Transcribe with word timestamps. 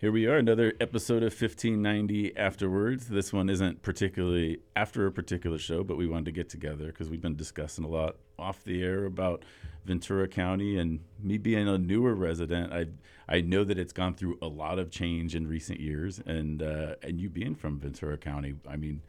Here 0.00 0.10
we 0.10 0.24
are, 0.24 0.38
another 0.38 0.72
episode 0.80 1.22
of 1.22 1.38
1590 1.38 2.34
Afterwards. 2.34 3.08
This 3.08 3.34
one 3.34 3.50
isn't 3.50 3.82
particularly 3.82 4.60
after 4.74 5.06
a 5.06 5.12
particular 5.12 5.58
show, 5.58 5.84
but 5.84 5.98
we 5.98 6.06
wanted 6.06 6.24
to 6.24 6.32
get 6.32 6.48
together 6.48 6.86
because 6.86 7.10
we've 7.10 7.20
been 7.20 7.36
discussing 7.36 7.84
a 7.84 7.86
lot 7.86 8.16
off 8.38 8.64
the 8.64 8.82
air 8.82 9.04
about 9.04 9.44
Ventura 9.84 10.26
County 10.26 10.78
and 10.78 11.00
me 11.22 11.36
being 11.36 11.68
a 11.68 11.76
newer 11.76 12.14
resident. 12.14 12.72
I 12.72 12.86
I 13.28 13.42
know 13.42 13.62
that 13.62 13.78
it's 13.78 13.92
gone 13.92 14.14
through 14.14 14.38
a 14.40 14.46
lot 14.46 14.78
of 14.78 14.90
change 14.90 15.36
in 15.36 15.46
recent 15.46 15.80
years, 15.80 16.18
and 16.24 16.62
uh, 16.62 16.94
and 17.02 17.20
you 17.20 17.28
being 17.28 17.54
from 17.54 17.78
Ventura 17.78 18.16
County, 18.16 18.54
I 18.66 18.76
mean, 18.76 19.02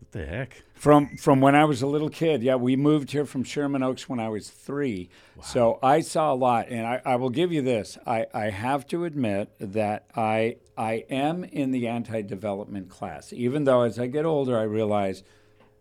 what 0.00 0.12
the 0.12 0.26
heck? 0.26 0.62
From 0.74 1.16
from 1.16 1.40
when 1.40 1.54
I 1.54 1.64
was 1.64 1.82
a 1.82 1.86
little 1.86 2.08
kid, 2.08 2.42
yeah, 2.42 2.56
we 2.56 2.74
moved 2.74 3.12
here 3.12 3.26
from 3.26 3.44
Sherman 3.44 3.82
Oaks 3.82 4.08
when 4.08 4.18
I 4.18 4.28
was 4.28 4.48
three. 4.48 5.10
So 5.42 5.78
I 5.82 6.00
saw 6.00 6.32
a 6.32 6.34
lot, 6.34 6.68
and 6.68 6.86
I, 6.86 7.00
I 7.04 7.16
will 7.16 7.30
give 7.30 7.52
you 7.52 7.62
this: 7.62 7.98
I, 8.06 8.26
I 8.32 8.50
have 8.50 8.86
to 8.88 9.04
admit 9.04 9.50
that 9.60 10.06
I 10.16 10.56
I 10.76 11.04
am 11.10 11.44
in 11.44 11.70
the 11.70 11.86
anti-development 11.86 12.88
class, 12.88 13.32
even 13.32 13.64
though 13.64 13.82
as 13.82 13.98
I 13.98 14.06
get 14.06 14.24
older, 14.24 14.58
I 14.58 14.62
realize 14.62 15.22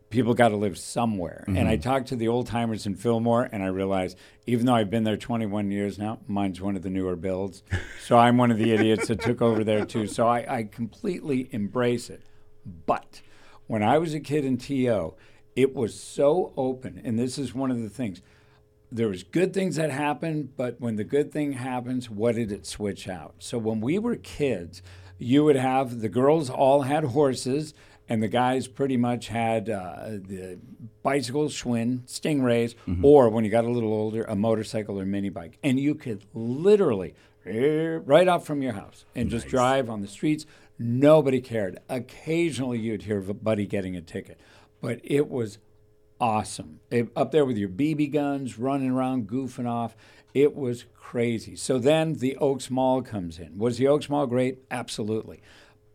people 0.10 0.34
got 0.34 0.50
to 0.50 0.58
live 0.58 0.78
somewhere. 0.78 1.44
And 1.48 1.68
I 1.68 1.76
mm-hmm. 1.76 1.82
talked 1.82 2.08
to 2.08 2.16
the 2.16 2.28
old 2.28 2.48
timers 2.48 2.86
in 2.86 2.96
Fillmore, 2.96 3.48
and 3.52 3.64
I 3.64 3.68
realized 3.68 4.18
even 4.48 4.66
though 4.66 4.76
I've 4.76 4.90
been 4.90 5.04
there 5.04 5.18
21 5.18 5.72
years 5.72 5.98
now, 5.98 6.20
mine's 6.28 6.60
one 6.60 6.76
of 6.76 6.82
the 6.82 6.90
newer 6.90 7.16
builds. 7.16 7.64
So 8.06 8.18
I'm 8.18 8.40
one 8.40 8.50
of 8.50 8.58
the 8.58 8.72
idiots 8.72 9.10
that 9.10 9.22
took 9.22 9.40
over 9.40 9.64
there 9.64 9.86
too. 9.86 10.08
So 10.08 10.28
I, 10.28 10.58
I 10.58 10.64
completely 10.64 11.48
embrace 11.52 12.10
it. 12.10 12.24
But 12.88 13.22
when 13.70 13.84
I 13.84 14.00
was 14.00 14.16
a 14.16 14.20
kid 14.20 14.46
in 14.46 14.58
TO, 14.58 15.14
it 15.56 15.76
was 15.76 15.94
so 15.98 16.54
open, 16.58 17.00
and 17.04 17.20
this 17.20 17.38
is 17.38 17.54
one 17.54 17.70
of 17.70 17.80
the 17.80 17.88
things. 17.88 18.20
There 18.92 19.08
was 19.08 19.22
good 19.22 19.54
things 19.54 19.76
that 19.76 19.92
happened, 19.92 20.58
but 20.58 20.82
when 20.82 20.96
the 20.96 21.04
good 21.04 21.32
thing 21.32 21.52
happens, 21.54 22.10
what 22.10 22.34
did 22.34 22.52
it 22.52 22.66
switch 22.66 23.08
out? 23.08 23.36
So 23.38 23.60
when 23.60 23.80
we 23.80 24.00
were 24.00 24.16
kids, 24.16 24.82
you 25.20 25.44
would 25.44 25.56
have 25.56 26.00
the 26.00 26.10
girls 26.10 26.50
all 26.50 26.82
had 26.82 27.04
horses, 27.04 27.76
and 28.08 28.24
the 28.24 28.28
guys 28.28 28.68
pretty 28.68 28.98
much 28.98 29.28
had 29.28 29.70
uh, 29.70 30.06
the 30.14 30.58
bicycles, 31.04 31.54
Schwinn, 31.54 32.08
Stingrays, 32.08 32.74
or 33.04 33.30
when 33.30 33.46
you 33.46 33.52
got 33.52 33.66
a 33.66 33.70
little 33.70 33.94
older, 33.94 34.24
a 34.24 34.36
motorcycle 34.36 35.00
or 35.00 35.06
mini 35.06 35.30
bike, 35.30 35.60
and 35.62 35.80
you 35.80 35.94
could 35.94 36.26
literally 36.34 37.14
Eh, 37.46 38.00
right 38.06 38.28
out 38.28 38.46
from 38.46 38.62
your 38.62 38.74
house 38.74 39.06
and 39.16 39.30
just 39.30 39.48
drive 39.48 39.90
on 39.90 40.02
the 40.02 40.08
streets. 40.08 40.46
Nobody 40.78 41.42
cared. 41.42 41.80
Occasionally, 41.90 42.80
you'd 42.80 43.04
hear 43.04 43.18
of 43.18 43.30
a 43.30 43.34
buddy 43.34 43.66
getting 43.66 43.96
a 43.96 44.02
ticket, 44.02 44.40
but 44.82 45.00
it 45.04 45.30
was 45.30 45.58
awesome. 46.20 46.80
It- 46.90 47.10
up 47.16 47.32
there 47.32 47.46
with 47.46 47.58
your 47.58 47.70
BB 47.70 48.08
guns, 48.08 48.60
running 48.60 48.92
around, 48.92 49.28
goofing 49.28 49.68
off. 49.68 49.96
It 50.34 50.56
was 50.56 50.86
crazy. 50.96 51.56
So 51.56 51.80
then 51.80 52.14
the 52.14 52.38
Oaks 52.38 52.70
Mall 52.70 53.02
comes 53.02 53.40
in. 53.40 53.58
Was 53.58 53.78
the 53.78 53.88
Oaks 53.88 54.10
Mall 54.10 54.28
great? 54.28 54.60
Absolutely. 54.70 55.42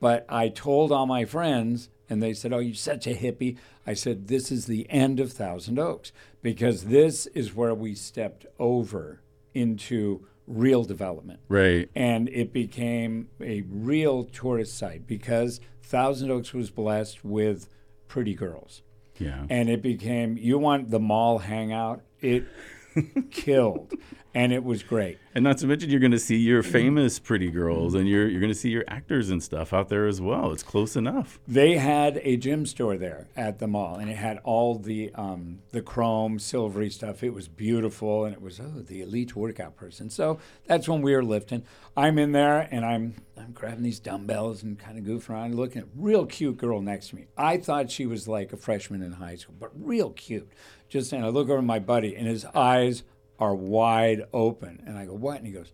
But 0.01 0.27
I 0.29 0.48
told 0.48 0.92
all 0.92 1.06
my 1.06 1.25
friends, 1.25 1.89
and 2.11 2.23
they 2.23 2.34
said, 2.34 2.53
Oh, 2.53 2.58
you're 2.58 2.75
such 2.75 3.06
a 3.06 3.14
hippie. 3.14 3.56
I 3.86 3.95
said, 3.95 4.29
This 4.29 4.51
is 4.51 4.67
the 4.67 4.86
end 4.91 5.20
of 5.20 5.33
Thousand 5.33 5.79
Oaks 5.79 6.12
because 6.42 6.84
this 6.86 7.27
is 7.29 7.55
where 7.55 7.75
we 7.75 7.95
stepped 7.95 8.45
over 8.58 9.20
into 9.55 10.27
real 10.47 10.84
development 10.84 11.41
Right. 11.48 11.89
and 11.95 12.28
it 12.28 12.53
became 12.53 13.28
a 13.41 13.62
real 13.69 14.25
tourist 14.25 14.77
site 14.77 15.06
because 15.06 15.61
Thousand 15.83 16.31
Oaks 16.31 16.53
was 16.53 16.70
blessed 16.70 17.25
with 17.25 17.69
pretty 18.09 18.34
girls. 18.34 18.83
Yeah. 19.19 19.47
And 19.48 19.69
it 19.69 19.81
became 19.83 20.36
you 20.36 20.59
want 20.59 20.91
the 20.91 20.98
mall 21.01 21.39
hangout, 21.39 22.03
it 22.20 22.45
killed. 23.31 23.92
And 24.34 24.52
it 24.52 24.64
was 24.64 24.82
great. 24.82 25.18
And 25.32 25.44
not 25.44 25.58
to 25.58 25.66
mention, 25.66 25.90
you're 25.90 26.00
going 26.00 26.10
to 26.12 26.18
see 26.18 26.36
your 26.36 26.62
famous 26.62 27.18
pretty 27.18 27.50
girls, 27.50 27.94
and 27.94 28.08
you're 28.08 28.28
you're 28.28 28.40
going 28.40 28.52
to 28.52 28.58
see 28.58 28.70
your 28.70 28.84
actors 28.88 29.30
and 29.30 29.42
stuff 29.42 29.72
out 29.72 29.88
there 29.88 30.06
as 30.06 30.20
well. 30.20 30.52
It's 30.52 30.62
close 30.62 30.96
enough. 30.96 31.38
They 31.46 31.77
had 31.77 32.20
a 32.22 32.36
gym 32.36 32.66
store 32.66 32.96
there 32.96 33.28
at 33.36 33.58
the 33.58 33.66
mall, 33.66 33.96
and 33.96 34.10
it 34.10 34.16
had 34.16 34.38
all 34.44 34.77
the 34.77 35.12
um, 35.14 35.61
the 35.70 35.83
chrome, 35.83 36.39
silvery 36.39 36.90
stuff. 36.90 37.23
It 37.23 37.33
was 37.33 37.48
beautiful, 37.48 38.24
and 38.24 38.34
it 38.34 38.42
was 38.42 38.61
oh 38.61 38.80
the 38.80 39.02
elite 39.02 39.36
workout 39.36 39.77
person. 39.77 40.11
So 40.11 40.39
that's 40.67 40.89
when 40.89 41.02
we 41.02 41.14
were 41.14 41.24
lifting. 41.24 41.64
I'm 41.96 42.18
in 42.18 42.33
there, 42.33 42.68
and 42.70 42.84
I'm 42.84 43.14
I'm 43.36 43.52
grabbing 43.52 43.83
these 43.83 44.00
dumbbells 44.00 44.62
and 44.62 44.78
kind 44.78 44.98
of 44.98 45.05
goofing 45.05 45.30
around, 45.30 45.55
looking 45.55 45.83
at 45.83 45.89
a 45.89 45.90
real 45.96 46.27
cute 46.27 46.56
girl 46.56 46.80
next 46.80 47.08
to 47.08 47.17
me. 47.17 47.27
I 47.36 47.56
thought 47.56 47.90
she 47.90 48.06
was 48.06 48.28
like 48.28 48.52
a 48.52 48.56
freshman 48.56 49.02
in 49.02 49.12
high 49.12 49.36
school, 49.36 49.55
but 49.58 49.70
real 49.74 50.11
cute. 50.11 50.48
Just 50.89 51.12
and 51.12 51.24
I 51.24 51.28
look 51.28 51.48
over 51.48 51.58
at 51.58 51.64
my 51.64 51.80
buddy, 51.80 52.14
and 52.14 52.27
his 52.28 52.44
eyes 52.55 53.02
are 53.39 53.55
wide 53.55 54.22
open, 54.33 54.83
and 54.86 54.96
I 54.96 55.06
go, 55.06 55.14
"What?" 55.14 55.39
And 55.39 55.46
he 55.46 55.52
goes, 55.52 55.72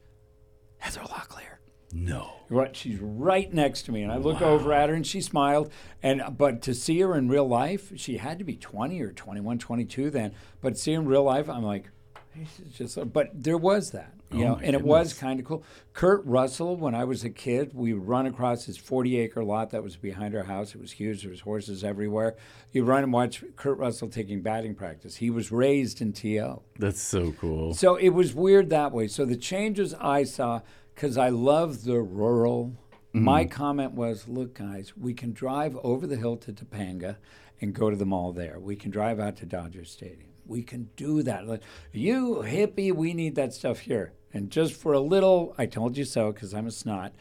"Heather 0.78 1.00
Locklear." 1.00 1.58
No. 1.92 2.34
Right, 2.48 2.74
she's 2.74 2.98
right 3.00 3.52
next 3.52 3.82
to 3.82 3.92
me, 3.92 4.02
and 4.02 4.12
I 4.12 4.16
look 4.16 4.40
over 4.42 4.72
at 4.72 4.88
her, 4.88 4.94
and 4.94 5.06
she 5.06 5.20
smiled. 5.20 5.70
And 6.02 6.22
but 6.36 6.62
to 6.62 6.74
see 6.74 7.00
her 7.00 7.16
in 7.16 7.28
real 7.28 7.48
life, 7.48 7.92
she 7.96 8.16
had 8.18 8.38
to 8.38 8.44
be 8.44 8.56
20 8.56 9.00
or 9.00 9.12
21, 9.12 9.58
22 9.58 10.10
then. 10.10 10.32
But 10.60 10.78
see 10.78 10.94
her 10.94 11.00
in 11.00 11.06
real 11.06 11.24
life, 11.24 11.48
I'm 11.48 11.64
like, 11.64 11.90
this 12.36 12.60
is 12.60 12.72
just. 12.74 13.12
But 13.12 13.30
there 13.34 13.58
was 13.58 13.90
that, 13.90 14.14
you 14.32 14.44
Oh 14.44 14.48
know, 14.48 14.60
and 14.62 14.74
it 14.74 14.82
was 14.82 15.12
kind 15.12 15.40
of 15.40 15.46
cool. 15.46 15.64
Kurt 15.92 16.24
Russell, 16.24 16.76
when 16.76 16.94
I 16.94 17.04
was 17.04 17.24
a 17.24 17.30
kid, 17.30 17.72
we 17.74 17.92
run 17.92 18.26
across 18.26 18.64
his 18.64 18.76
40 18.76 19.18
acre 19.18 19.42
lot 19.42 19.70
that 19.70 19.82
was 19.82 19.96
behind 19.96 20.36
our 20.36 20.44
house. 20.44 20.74
It 20.74 20.80
was 20.80 20.92
huge. 20.92 21.22
There 21.22 21.30
was 21.30 21.40
horses 21.40 21.82
everywhere. 21.82 22.36
You 22.72 22.84
run 22.84 23.02
and 23.02 23.12
watch 23.12 23.42
Kurt 23.56 23.78
Russell 23.78 24.08
taking 24.08 24.40
batting 24.40 24.74
practice. 24.74 25.16
He 25.16 25.30
was 25.30 25.50
raised 25.50 26.00
in 26.00 26.12
TO. 26.12 26.62
That's 26.78 27.02
so 27.02 27.32
cool. 27.32 27.74
So 27.74 27.96
it 27.96 28.10
was 28.10 28.34
weird 28.34 28.70
that 28.70 28.92
way. 28.92 29.08
So 29.08 29.24
the 29.24 29.36
changes 29.36 29.94
I 29.94 30.24
saw, 30.24 30.60
because 30.94 31.18
I 31.18 31.30
love 31.30 31.84
the 31.84 32.00
rural, 32.00 32.76
mm-hmm. 33.08 33.24
my 33.24 33.44
comment 33.44 33.92
was 33.92 34.28
look, 34.28 34.54
guys, 34.54 34.96
we 34.96 35.12
can 35.12 35.32
drive 35.32 35.76
over 35.82 36.06
the 36.06 36.16
hill 36.16 36.36
to 36.38 36.52
Topanga 36.52 37.16
and 37.60 37.74
go 37.74 37.90
to 37.90 37.96
the 37.96 38.06
mall 38.06 38.32
there. 38.32 38.58
We 38.60 38.76
can 38.76 38.90
drive 38.90 39.18
out 39.18 39.36
to 39.38 39.46
Dodger 39.46 39.84
Stadium. 39.84 40.29
We 40.50 40.62
can 40.62 40.90
do 40.96 41.22
that. 41.22 41.46
Like, 41.46 41.62
you 41.92 42.42
hippie, 42.44 42.92
we 42.92 43.14
need 43.14 43.36
that 43.36 43.54
stuff 43.54 43.78
here. 43.78 44.12
And 44.32 44.50
just 44.50 44.74
for 44.74 44.92
a 44.92 45.00
little, 45.00 45.54
I 45.56 45.66
told 45.66 45.96
you 45.96 46.04
so 46.04 46.32
because 46.32 46.52
I'm 46.52 46.66
a 46.66 46.72
snot. 46.72 47.12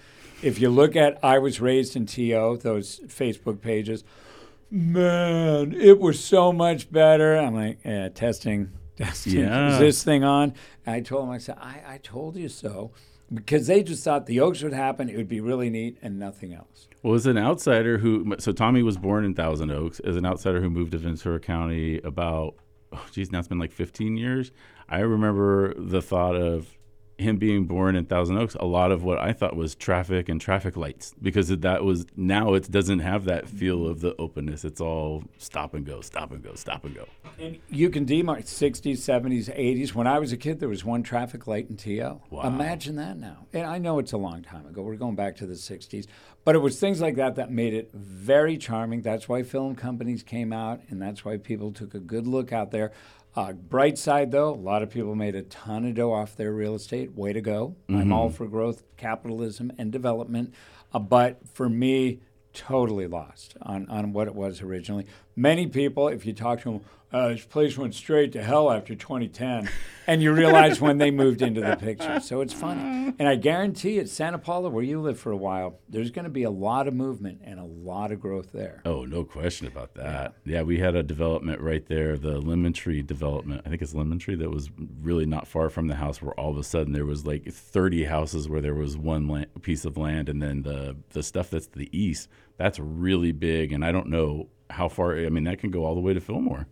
If 0.41 0.59
you 0.59 0.69
look 0.69 0.95
at 0.95 1.23
I 1.23 1.40
was 1.40 1.62
raised 1.62 1.95
in 1.95 2.06
TO, 2.06 2.57
those 2.62 3.00
Facebook 3.07 3.62
pages, 3.62 4.03
man, 4.72 5.73
it 5.73 6.00
was 6.00 6.23
so 6.23 6.51
much 6.51 6.91
better. 6.91 7.38
I'm 7.38 7.56
like, 7.56 7.79
yeah, 7.85 8.09
testing, 8.09 8.72
testing. 8.97 9.40
Yeah. 9.40 9.73
Is 9.73 9.79
this 9.79 10.03
thing 10.03 10.23
on? 10.23 10.53
And 10.85 10.96
I 10.96 11.01
told 11.01 11.23
them, 11.23 11.31
I 11.31 11.38
said, 11.38 11.57
I, 11.59 11.81
I 11.88 12.00
told 12.01 12.35
you 12.35 12.50
so. 12.50 12.91
Because 13.31 13.67
they 13.67 13.84
just 13.84 14.03
thought 14.03 14.25
the 14.25 14.40
Oaks 14.40 14.63
would 14.63 14.73
happen, 14.73 15.07
it 15.07 15.16
would 15.16 15.28
be 15.28 15.40
really 15.40 15.69
neat, 15.69 16.00
and 16.01 16.17
nothing 16.17 16.51
else. 16.51 16.88
Well, 17.03 17.13
as 17.13 17.28
an 17.28 17.38
outsider 17.38 18.00
who, 18.00 18.35
so 18.40 18.51
Tommy 18.51 18.81
was 18.81 18.97
born 18.97 19.23
in 19.23 19.35
Thousand 19.35 19.69
Oaks. 19.69 20.00
As 20.00 20.16
an 20.16 20.25
outsider 20.25 20.61
who 20.61 20.69
moved 20.69 20.94
to 20.94 20.97
Ventura 20.97 21.40
County 21.40 22.00
about, 22.00 22.56
oh, 22.94 23.05
geez, 23.11 23.31
now 23.31 23.39
it's 23.39 23.47
been 23.47 23.59
like 23.59 23.72
15 23.72 24.17
years. 24.17 24.51
I 24.88 25.00
remember 25.00 25.73
the 25.75 26.01
thought 26.01 26.35
of 26.35 26.67
him 27.19 27.38
being 27.38 27.66
born 27.66 27.96
in 27.96 28.06
Thousand 28.06 28.38
Oaks. 28.38 28.56
A 28.59 28.66
lot 28.66 28.91
of 28.91 29.03
what 29.03 29.19
I 29.19 29.34
thought 29.34 29.56
was 29.56 29.75
traffic 29.75 30.30
and 30.30 30.40
traffic 30.40 30.78
lights 30.78 31.13
because 31.22 31.50
that 31.50 31.84
was 31.84 32.06
now 32.16 32.53
it 32.53 32.72
doesn't 32.72 33.00
have 33.00 33.25
that 33.25 33.47
feel 33.47 33.88
of 33.88 34.02
the 34.02 34.16
openness. 34.18 34.63
It's 34.63 34.81
all 34.81 35.24
stop 35.38 35.74
and 35.74 35.85
go, 35.85 36.02
stop 36.02 36.31
and 36.31 36.41
go, 36.44 36.56
stop 36.56 36.85
and 36.85 36.96
go. 36.96 37.06
And 37.38 37.59
you 37.69 37.90
can 37.90 38.06
demark 38.06 38.44
60s, 38.44 38.97
70s, 38.97 39.56
80s. 39.56 39.94
When 39.94 40.08
I 40.08 40.19
was 40.19 40.31
a 40.31 40.38
kid, 40.38 40.59
there 40.59 40.69
was 40.69 40.85
one 40.85 41.03
traffic 41.03 41.47
light 41.47 41.69
in 41.69 41.78
TO. 41.78 42.22
Wow. 42.29 42.44
Imagine 42.44 42.96
that 42.96 43.18
now. 43.18 43.46
And 43.53 43.66
I 43.66 43.78
know 43.78 44.00
it's 44.00 44.13
a 44.13 44.18
long 44.18 44.41
time 44.41 44.66
ago. 44.66 44.81
We're 44.81 44.96
going 44.96 45.16
back 45.16 45.35
to 45.38 45.46
the 45.46 45.56
60s. 45.56 46.08
But 46.46 46.56
it 46.56 46.59
was 46.59 46.79
things 46.79 47.02
like 47.02 47.16
that 47.18 47.35
that 47.35 47.52
made 47.52 47.74
it 47.74 47.91
very 47.94 48.58
charming. 48.58 49.02
That's 49.02 49.28
why 49.28 49.44
film 49.44 49.75
companies 49.75 50.24
came 50.24 50.53
out, 50.53 50.79
and 50.90 51.02
that's 51.02 51.25
why 51.25 51.38
people 51.38 51.72
took 51.72 51.94
a 51.94 52.00
good 52.00 52.25
look 52.25 52.53
out 52.53 52.72
there. 52.72 52.91
Uh, 53.39 53.53
bright 53.53 53.97
side, 53.97 54.31
though, 54.31 54.50
a 54.50 54.53
lot 54.53 54.83
of 54.83 54.89
people 54.89 55.16
made 55.16 55.33
a 55.33 55.41
ton 55.44 55.85
of 55.85 55.94
dough 55.94 56.11
off 56.11 56.35
their 56.35 56.51
real 56.51 56.75
estate. 56.75 57.16
Way 57.16 57.31
to 57.31 57.39
go. 57.39 57.77
I'm 57.88 58.11
all 58.11 58.29
for 58.29 58.45
growth, 58.47 58.83
capitalism, 58.97 59.72
and 59.77 59.94
development. 59.94 60.53
Uh, 60.91 60.99
but 60.99 61.40
for 61.53 61.69
me, 61.69 62.19
totally 62.52 63.08
lost 63.08 63.55
on, 63.61 63.87
on 63.90 64.11
what 64.11 64.28
it 64.28 64.35
was 64.35 64.61
originally. 64.61 65.05
Many 65.37 65.67
people, 65.67 66.09
if 66.09 66.25
you 66.25 66.34
talk 66.34 66.64
to 66.64 66.72
them, 66.72 66.81
uh, 67.11 67.29
this 67.29 67.46
place 67.46 67.78
went 67.78 67.96
straight 67.96 68.32
to 68.34 68.44
hell 68.44 68.72
after 68.72 68.94
2010, 68.94 69.67
and 70.06 70.22
you 70.22 70.32
realize 70.32 70.79
when 70.79 71.00
they 71.00 71.09
moved 71.09 71.41
into 71.41 71.59
the 71.59 71.76
picture. 71.76 72.20
So 72.20 72.41
it's 72.41 72.53
funny. 72.53 73.14
And 73.17 73.28
I 73.28 73.35
guarantee 73.35 73.97
at 74.00 74.09
Santa 74.09 74.38
Paula, 74.38 74.70
where 74.70 74.84
you 74.84 75.02
live 75.02 75.20
for 75.20 75.32
a 75.32 75.38
while, 75.38 75.79
there's 75.90 76.11
going 76.11 76.26
to 76.26 76.29
be 76.29 76.44
a 76.44 76.52
lot 76.52 76.88
of 76.88 76.94
movement 76.94 77.41
and 77.44 77.59
a 77.59 77.64
lot 77.64 78.11
of 78.11 78.20
growth 78.20 78.52
there. 78.52 78.82
Oh, 78.85 79.06
no 79.06 79.23
question 79.23 79.66
about 79.66 79.96
that. 79.96 80.35
Yeah. 80.46 80.61
we 80.61 80.78
had 80.78 80.96
a 80.96 81.02
development 81.02 81.61
right 81.61 81.85
there, 81.88 82.16
the 82.16 82.40
Lemon 82.40 82.73
Tree 82.73 83.02
development. 83.02 83.64
I 83.66 83.70
think 83.70 83.82
it's 83.82 83.96
Lemon 83.96 84.20
Tree 84.20 84.35
that 84.35 84.52
was 84.52 84.70
really 85.02 85.26
not 85.26 85.47
far 85.47 85.70
from 85.70 85.88
the 85.88 85.96
house 85.96 86.22
where 86.22 86.34
all 86.40 86.52
of 86.52 86.58
a 86.58 86.64
sudden 86.64 86.94
there 86.94 87.05
was 87.05 87.26
like 87.26 87.52
30 87.52 88.03
houses 88.03 88.47
where 88.47 88.62
there 88.62 88.76
was 88.76 88.97
one 88.97 89.46
piece 89.62 89.84
of 89.84 89.97
land 89.97 90.29
and 90.29 90.41
then 90.41 90.62
the 90.64 90.96
the 91.09 91.23
stuff 91.23 91.50
that's 91.50 91.67
to 91.67 91.79
the 91.79 91.90
east, 91.97 92.29
that's 92.58 92.79
really 92.79 93.32
big 93.32 93.72
and 93.73 93.84
I 93.84 93.91
don't 93.91 94.08
know 94.08 94.50
how 94.70 94.88
far 94.88 95.17
I 95.17 95.29
mean 95.29 95.46
that 95.46 95.59
can 95.59 95.72
go 95.72 95.85
all 95.85 95.96
the 95.96 96.02
way 96.02 96.14
to 96.14 96.22
Fillmore. 96.22 96.67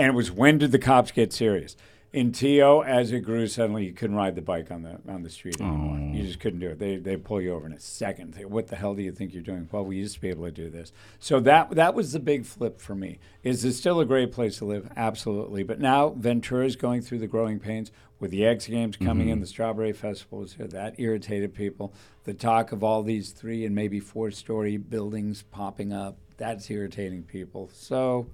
And 0.00 0.08
it 0.08 0.14
was 0.14 0.30
when 0.30 0.58
did 0.58 0.72
the 0.72 0.78
cops 0.78 1.10
get 1.10 1.32
serious? 1.32 1.76
in 2.12 2.32
To 2.32 2.82
as 2.82 3.12
it 3.12 3.20
grew, 3.20 3.46
suddenly 3.46 3.84
you 3.84 3.92
couldn't 3.92 4.16
ride 4.16 4.34
the 4.34 4.42
bike 4.42 4.70
on 4.72 4.82
the 4.82 4.98
on 5.08 5.22
the 5.22 5.30
street 5.30 5.60
anymore. 5.60 5.98
Oh. 6.00 6.12
You 6.12 6.24
just 6.24 6.40
couldn't 6.40 6.58
do 6.58 6.70
it. 6.70 6.78
They 6.78 6.96
they 6.96 7.16
pull 7.16 7.40
you 7.40 7.54
over 7.54 7.66
in 7.66 7.72
a 7.72 7.78
second. 7.78 8.34
They, 8.34 8.44
what 8.44 8.66
the 8.66 8.76
hell 8.76 8.94
do 8.94 9.02
you 9.02 9.12
think 9.12 9.32
you're 9.32 9.42
doing? 9.42 9.68
Well, 9.70 9.84
we 9.84 9.96
used 9.96 10.14
to 10.14 10.20
be 10.20 10.28
able 10.28 10.44
to 10.44 10.50
do 10.50 10.70
this. 10.70 10.92
So 11.20 11.38
that 11.40 11.70
that 11.70 11.94
was 11.94 12.12
the 12.12 12.18
big 12.18 12.46
flip 12.46 12.80
for 12.80 12.96
me. 12.96 13.20
Is 13.44 13.64
it 13.64 13.74
still 13.74 14.00
a 14.00 14.04
great 14.04 14.32
place 14.32 14.58
to 14.58 14.64
live? 14.64 14.90
Absolutely. 14.96 15.62
But 15.62 15.78
now 15.80 16.08
Ventura 16.08 16.66
is 16.66 16.74
going 16.74 17.02
through 17.02 17.20
the 17.20 17.28
growing 17.28 17.60
pains 17.60 17.92
with 18.18 18.32
the 18.32 18.44
X 18.44 18.66
Games 18.66 18.96
coming 18.96 19.28
in, 19.28 19.36
mm-hmm. 19.36 19.42
the 19.42 19.46
Strawberry 19.46 19.92
Festival 19.92 20.40
was 20.40 20.54
here. 20.54 20.66
That 20.66 20.98
irritated 20.98 21.54
people. 21.54 21.94
The 22.24 22.34
talk 22.34 22.72
of 22.72 22.82
all 22.82 23.02
these 23.02 23.30
three 23.30 23.64
and 23.64 23.74
maybe 23.74 24.00
four 24.00 24.32
story 24.32 24.76
buildings 24.76 25.44
popping 25.50 25.92
up. 25.92 26.18
That's 26.36 26.68
irritating 26.70 27.22
people. 27.22 27.70
So 27.72 28.26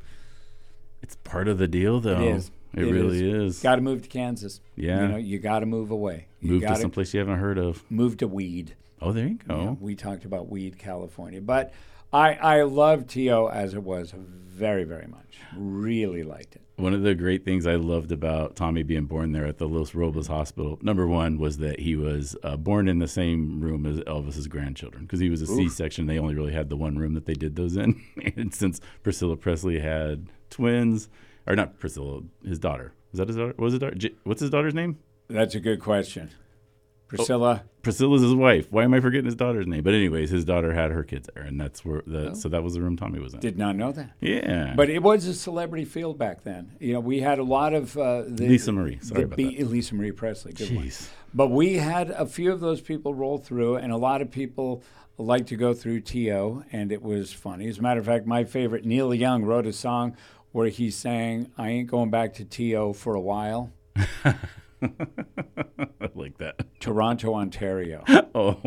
It's 1.03 1.17
part 1.17 1.49
of 1.49 1.59
the 1.59 1.69
deal, 1.69 2.01
though. 2.01 2.21
it 2.21 2.37
is. 2.37 2.51
It, 2.75 2.83
really 2.83 3.31
is. 3.31 3.61
Got 3.63 3.77
to 3.77 3.81
move 3.81 4.03
to 4.03 4.09
Kansas. 4.09 4.61
Yeah. 4.75 5.03
You 5.03 5.09
know, 5.09 5.17
you 5.17 5.39
got 5.39 5.61
to 5.61 5.67
move 5.67 5.91
away. 5.91 6.29
You 6.41 6.53
Move 6.53 6.61
to 6.63 6.69
gotta 6.69 6.81
someplace 6.81 7.15
you 7.15 7.21
haven't 7.21 7.39
heard 7.39 7.59
of. 7.59 7.83
move 7.91 8.19
to 8.19 8.29
Weed. 8.29 8.77
Oh, 9.01 9.13
there 9.13 9.27
you 9.29 9.39
go. 9.47 9.57
Know, 9.57 9.79
we 9.81 9.95
talked 9.95 10.25
about 10.25 10.49
Weed, 10.51 10.79
California. 10.79 11.41
But 11.41 11.73
I, 12.13 12.35
I 12.35 12.63
love 12.63 13.07
T.O. 13.07 13.47
as 13.47 13.73
it 13.75 13.83
was 13.83 14.13
very, 14.15 14.85
very 14.85 15.07
much. 15.07 15.39
Really 15.57 16.23
liked 16.23 16.57
it. 16.57 16.63
One 16.77 16.93
of 16.93 17.03
the 17.03 17.15
great 17.15 17.45
things 17.47 17.67
I 17.67 17.77
loved 17.77 18.13
about 18.13 18.57
Tommy 18.57 18.83
being 18.83 19.07
born 19.07 19.33
there 19.33 19.47
at 19.47 19.57
the 19.57 19.67
Los 19.67 19.95
Robles 19.95 20.27
Hospital, 20.27 20.79
number 20.83 21.07
one, 21.07 21.39
was 21.39 21.57
that 21.59 21.81
he 21.81 21.97
was 21.97 22.37
uh, 22.43 22.57
born 22.59 22.89
in 22.89 22.99
the 22.99 23.09
same 23.09 23.63
room 23.63 23.87
as 23.87 24.01
Elvis's 24.01 24.47
grandchildren 24.49 25.05
because 25.05 25.21
he 25.21 25.31
was 25.31 25.41
a 25.41 25.47
C-section. 25.47 26.07
They 26.07 26.19
only 26.19 26.35
really 26.35 26.53
had 26.53 26.69
the 26.69 26.77
one 26.77 26.99
room 26.99 27.15
that 27.15 27.25
they 27.25 27.33
did 27.33 27.57
those 27.57 27.77
in, 27.77 28.03
and 28.37 28.55
since 28.55 28.81
Priscilla 29.03 29.37
Presley 29.39 29.79
had 29.79 30.27
twins, 30.51 31.09
or 31.47 31.55
not 31.57 31.79
Priscilla, 31.79 32.23
his 32.45 32.59
daughter 32.59 32.93
was 33.17 33.19
that 33.19 33.29
his 33.29 33.37
daughter? 33.37 33.53
What 33.57 33.65
was 33.65 33.73
his 33.73 33.81
daughter? 33.81 33.95
J- 33.95 34.15
what's 34.25 34.41
his 34.41 34.51
daughter's 34.51 34.75
name? 34.75 34.99
That's 35.29 35.55
a 35.55 35.61
good 35.61 35.81
question. 35.81 36.31
Priscilla, 37.09 37.63
Priscilla's 37.83 38.21
his 38.23 38.35
wife. 38.35 38.67
Why 38.73 38.83
am 38.83 38.93
I 38.93 38.99
forgetting 38.99 39.27
his 39.27 39.37
daughter's 39.37 39.67
name? 39.69 39.85
But 39.85 39.95
anyways, 39.95 40.29
his 40.31 40.45
daughter 40.45 40.73
had 40.75 40.91
her 40.91 41.05
kids 41.05 41.31
there, 41.35 41.45
and 41.45 41.61
that's 41.61 41.85
where 41.85 42.03
the 42.05 42.35
so 42.35 42.49
that 42.49 42.65
was 42.65 42.75
the 42.75 42.83
room 42.83 42.97
Tommy 42.97 43.21
was 43.21 43.33
in. 43.33 43.39
did 43.39 43.57
not 43.57 43.77
know 43.77 43.93
that. 43.93 44.11
yeah, 44.21 44.75
But 44.77 44.91
it 44.91 45.03
was 45.05 45.25
a 45.27 45.35
celebrity 45.35 45.85
field 45.85 46.19
back 46.19 46.43
then. 46.43 46.73
You 46.81 46.95
know, 46.95 47.01
we 47.01 47.21
had 47.21 47.39
a 47.39 47.45
lot 47.45 47.75
of 47.75 47.97
uh, 47.97 48.25
the, 48.27 48.49
Lisa 48.49 48.73
Marie. 48.73 48.99
Sorry 49.03 49.23
about 49.23 49.37
B- 49.37 49.63
Lisa 49.63 49.95
Marie 49.95 50.11
Presley. 50.11 50.53
Good 50.53 50.75
one. 50.75 50.91
But 51.35 51.49
we 51.49 51.75
had 51.75 52.11
a 52.11 52.27
few 52.27 52.53
of 52.53 52.61
those 52.61 52.81
people 52.81 53.15
roll 53.15 53.39
through, 53.39 53.77
and 53.77 53.93
a 53.93 53.97
lot 53.97 54.23
of 54.23 54.31
people 54.31 54.83
like 55.19 55.47
to 55.47 55.57
go 55.57 55.75
through 55.75 56.01
To, 56.01 56.65
and 56.73 56.93
it 56.93 57.03
was 57.03 57.33
funny. 57.33 57.69
As 57.69 57.79
a 57.79 57.83
matter 57.83 58.01
of 58.01 58.07
fact, 58.07 58.27
my 58.27 58.45
favorite 58.45 58.85
Neil 58.85 59.15
Young 59.15 59.45
wrote 59.45 59.67
a 59.67 59.73
song 59.73 60.17
where 60.53 60.69
he 60.69 60.91
sang, 60.91 61.51
"I 61.59 61.71
ain't 61.71 61.89
going 61.89 62.11
back 62.11 62.35
to 62.35 62.45
To 62.45 62.93
for 62.93 63.15
a 63.15 63.21
while." 63.21 63.71
I 66.01 66.09
like 66.15 66.39
that. 66.39 66.67
Toronto, 66.81 67.35
Ontario. 67.35 68.05
Oh, 68.39 68.61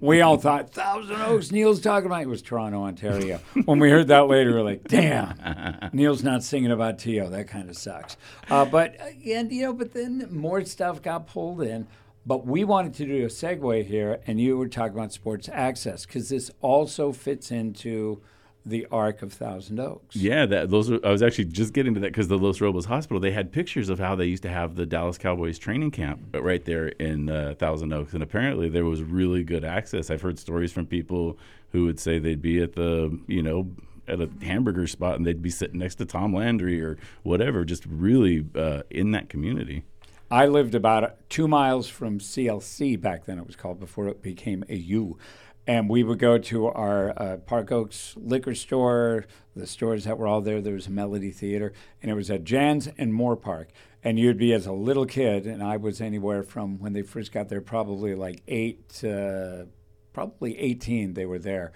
We 0.00 0.22
all 0.22 0.38
thought 0.38 0.72
Thousand 0.72 1.14
Oaks. 1.22 1.52
Neil's 1.52 1.80
talking 1.80 2.06
about 2.06 2.22
it 2.22 2.28
was 2.28 2.42
Toronto, 2.42 2.82
Ontario. 2.82 3.38
When 3.64 3.78
we 3.78 3.90
heard 3.90 4.08
that 4.08 4.26
later, 4.26 4.52
we 4.54 4.58
are 4.58 4.64
like, 4.64 4.88
"Damn, 4.88 5.90
Neil's 5.92 6.24
not 6.24 6.42
singing 6.42 6.72
about 6.72 6.98
To. 7.00 7.28
That 7.28 7.46
kind 7.46 7.70
of 7.70 7.76
sucks." 7.76 8.16
Uh, 8.50 8.64
but 8.64 9.00
uh, 9.00 9.04
and 9.30 9.52
you 9.52 9.62
know, 9.62 9.72
but 9.72 9.92
then 9.92 10.26
more 10.30 10.64
stuff 10.64 11.00
got 11.00 11.28
pulled 11.28 11.62
in. 11.62 11.86
But 12.26 12.44
we 12.44 12.64
wanted 12.64 12.94
to 12.94 13.06
do 13.06 13.22
a 13.24 13.28
segue 13.28 13.84
here, 13.86 14.18
and 14.26 14.40
you 14.40 14.58
were 14.58 14.66
talking 14.68 14.96
about 14.98 15.12
sports 15.12 15.48
access 15.52 16.04
because 16.04 16.28
this 16.28 16.50
also 16.60 17.12
fits 17.12 17.52
into 17.52 18.20
the 18.64 18.86
arc 18.90 19.22
of 19.22 19.32
Thousand 19.32 19.80
Oaks. 19.80 20.16
yeah. 20.16 20.46
That 20.46 20.70
those. 20.70 20.90
Were, 20.90 21.00
I 21.04 21.10
was 21.10 21.22
actually 21.22 21.46
just 21.46 21.72
getting 21.72 21.94
to 21.94 22.00
that 22.00 22.08
because 22.08 22.28
the 22.28 22.38
Los 22.38 22.60
Robles 22.60 22.86
Hospital. 22.86 23.20
They 23.20 23.32
had 23.32 23.52
pictures 23.52 23.88
of 23.88 23.98
how 23.98 24.14
they 24.14 24.26
used 24.26 24.42
to 24.44 24.48
have 24.48 24.76
the 24.76 24.86
Dallas 24.86 25.18
Cowboys 25.18 25.58
training 25.58 25.90
camp 25.90 26.20
right 26.34 26.64
there 26.64 26.88
in 26.88 27.28
uh, 27.28 27.54
Thousand 27.58 27.92
Oaks, 27.92 28.12
and 28.12 28.22
apparently 28.22 28.68
there 28.68 28.84
was 28.84 29.02
really 29.02 29.42
good 29.42 29.64
access. 29.64 30.10
I've 30.10 30.22
heard 30.22 30.38
stories 30.38 30.72
from 30.72 30.86
people 30.86 31.38
who 31.70 31.84
would 31.86 31.98
say 31.98 32.18
they'd 32.18 32.42
be 32.42 32.60
at 32.60 32.74
the 32.74 33.18
you 33.26 33.42
know 33.42 33.70
at 34.08 34.20
a 34.20 34.28
hamburger 34.42 34.86
spot 34.86 35.16
and 35.16 35.26
they'd 35.26 35.42
be 35.42 35.50
sitting 35.50 35.78
next 35.78 35.96
to 35.96 36.04
Tom 36.04 36.34
Landry 36.34 36.82
or 36.82 36.98
whatever, 37.22 37.64
just 37.64 37.86
really 37.86 38.44
uh, 38.54 38.82
in 38.90 39.12
that 39.12 39.28
community. 39.28 39.84
I 40.30 40.46
lived 40.46 40.74
about 40.74 41.28
two 41.28 41.46
miles 41.46 41.88
from 41.88 42.18
CLC 42.18 42.98
back 43.00 43.26
then, 43.26 43.38
it 43.38 43.46
was 43.46 43.54
called, 43.54 43.78
before 43.78 44.08
it 44.08 44.22
became 44.22 44.64
a 44.68 44.76
U. 44.76 45.18
And 45.66 45.88
we 45.88 46.02
would 46.02 46.18
go 46.18 46.38
to 46.38 46.66
our 46.66 47.10
uh, 47.16 47.36
Park 47.36 47.70
Oaks 47.70 48.14
liquor 48.16 48.54
store, 48.54 49.26
the 49.54 49.66
stores 49.66 50.04
that 50.04 50.18
were 50.18 50.26
all 50.26 50.40
there. 50.40 50.60
There 50.60 50.74
was 50.74 50.88
a 50.88 50.90
Melody 50.90 51.30
Theater, 51.30 51.72
and 52.02 52.10
it 52.10 52.14
was 52.14 52.30
at 52.30 52.42
Janss 52.42 52.88
and 52.98 53.12
Moorpark. 53.12 53.66
And 54.02 54.18
you'd 54.18 54.38
be 54.38 54.52
as 54.52 54.66
a 54.66 54.72
little 54.72 55.06
kid, 55.06 55.46
and 55.46 55.62
I 55.62 55.76
was 55.76 56.00
anywhere 56.00 56.42
from 56.42 56.80
when 56.80 56.92
they 56.92 57.02
first 57.02 57.30
got 57.30 57.48
there, 57.48 57.60
probably 57.60 58.16
like 58.16 58.42
eight, 58.48 58.88
to, 59.00 59.68
probably 60.12 60.58
18, 60.58 61.14
they 61.14 61.26
were 61.26 61.38
there. 61.38 61.72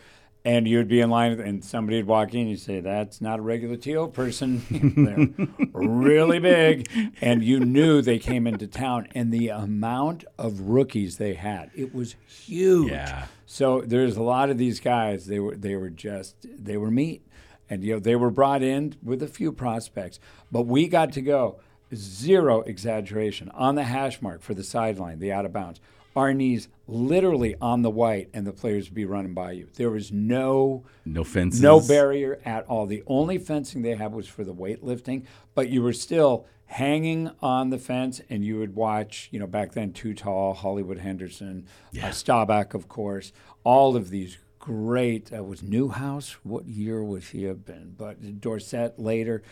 And 0.46 0.68
you'd 0.68 0.86
be 0.86 1.00
in 1.00 1.10
line, 1.10 1.40
and 1.40 1.64
somebody'd 1.64 2.06
walk 2.06 2.32
in. 2.32 2.46
You'd 2.46 2.60
say, 2.60 2.78
"That's 2.78 3.20
not 3.20 3.40
a 3.40 3.42
regular 3.42 3.76
TO 3.76 4.06
person. 4.08 4.62
They're 4.70 5.66
really 5.72 6.38
big." 6.38 6.88
And 7.20 7.42
you 7.42 7.58
knew 7.58 8.00
they 8.00 8.20
came 8.20 8.46
into 8.46 8.68
town, 8.68 9.08
and 9.12 9.32
the 9.32 9.48
amount 9.48 10.24
of 10.38 10.60
rookies 10.60 11.16
they 11.16 11.34
had, 11.34 11.72
it 11.74 11.92
was 11.92 12.14
huge. 12.28 12.92
Yeah. 12.92 13.26
So 13.44 13.80
there's 13.80 14.16
a 14.16 14.22
lot 14.22 14.48
of 14.48 14.56
these 14.56 14.78
guys. 14.78 15.26
They 15.26 15.40
were 15.40 15.56
they 15.56 15.74
were 15.74 15.90
just 15.90 16.46
they 16.48 16.76
were 16.76 16.92
meat, 16.92 17.26
and 17.68 17.82
you 17.82 17.94
know 17.94 17.98
they 17.98 18.14
were 18.14 18.30
brought 18.30 18.62
in 18.62 18.94
with 19.02 19.24
a 19.24 19.28
few 19.28 19.50
prospects, 19.50 20.20
but 20.52 20.62
we 20.62 20.86
got 20.86 21.12
to 21.14 21.20
go 21.22 21.58
zero 21.94 22.60
exaggeration 22.62 23.50
on 23.50 23.74
the 23.74 23.84
hash 23.84 24.20
mark 24.22 24.42
for 24.42 24.54
the 24.54 24.64
sideline, 24.64 25.18
the 25.18 25.32
out 25.32 25.44
of 25.44 25.52
bounds. 25.52 25.80
Our 26.16 26.32
knees 26.32 26.68
literally 26.88 27.54
on 27.60 27.82
the 27.82 27.90
white, 27.90 28.30
and 28.32 28.46
the 28.46 28.52
players 28.52 28.86
would 28.88 28.94
be 28.94 29.04
running 29.04 29.34
by 29.34 29.52
you. 29.52 29.68
There 29.74 29.90
was 29.90 30.10
no 30.10 30.84
No 31.04 31.22
fences. 31.24 31.60
no 31.60 31.78
barrier 31.80 32.40
at 32.44 32.64
all. 32.66 32.86
The 32.86 33.02
only 33.06 33.38
fencing 33.38 33.82
they 33.82 33.94
had 33.96 34.12
was 34.12 34.26
for 34.26 34.42
the 34.42 34.54
weightlifting, 34.54 35.24
but 35.54 35.68
you 35.68 35.82
were 35.82 35.92
still 35.92 36.46
hanging 36.68 37.30
on 37.40 37.70
the 37.70 37.78
fence, 37.78 38.20
and 38.30 38.44
you 38.44 38.58
would 38.58 38.74
watch. 38.74 39.28
You 39.30 39.38
know, 39.40 39.46
back 39.46 39.72
then, 39.72 39.92
Too 39.92 40.14
Tall, 40.14 40.54
Hollywood 40.54 40.98
Henderson, 40.98 41.66
uh, 42.02 42.10
Staubach, 42.10 42.74
of 42.74 42.88
course, 42.88 43.32
all 43.62 43.94
of 43.94 44.10
these 44.10 44.38
great. 44.58 45.32
Uh, 45.32 45.44
was 45.44 45.62
Newhouse? 45.62 46.32
What 46.44 46.66
year 46.66 47.04
would 47.04 47.24
he 47.24 47.44
have 47.44 47.64
been? 47.64 47.94
But 47.96 48.40
Dorsett 48.40 48.98
later, 48.98 49.42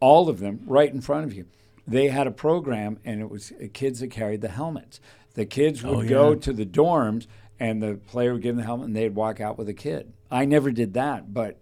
all 0.00 0.28
of 0.28 0.38
them 0.38 0.60
right 0.66 0.92
in 0.92 1.00
front 1.00 1.24
of 1.26 1.34
you. 1.34 1.46
They 1.86 2.08
had 2.08 2.26
a 2.28 2.30
program, 2.30 3.00
and 3.04 3.20
it 3.20 3.28
was 3.28 3.52
uh, 3.52 3.66
kids 3.72 4.00
that 4.00 4.08
carried 4.12 4.40
the 4.40 4.48
helmets. 4.48 5.00
The 5.34 5.46
kids 5.46 5.82
would 5.82 6.06
Oh, 6.06 6.08
go 6.08 6.34
to 6.34 6.52
the 6.52 6.66
dorms, 6.66 7.26
and 7.58 7.82
the 7.82 7.94
player 7.94 8.32
would 8.34 8.42
give 8.42 8.54
them 8.54 8.62
the 8.62 8.66
helmet, 8.66 8.86
and 8.88 8.96
they'd 8.96 9.14
walk 9.14 9.40
out 9.40 9.56
with 9.58 9.68
a 9.68 9.74
kid. 9.74 10.12
I 10.30 10.44
never 10.44 10.70
did 10.70 10.94
that, 10.94 11.32
but 11.32 11.58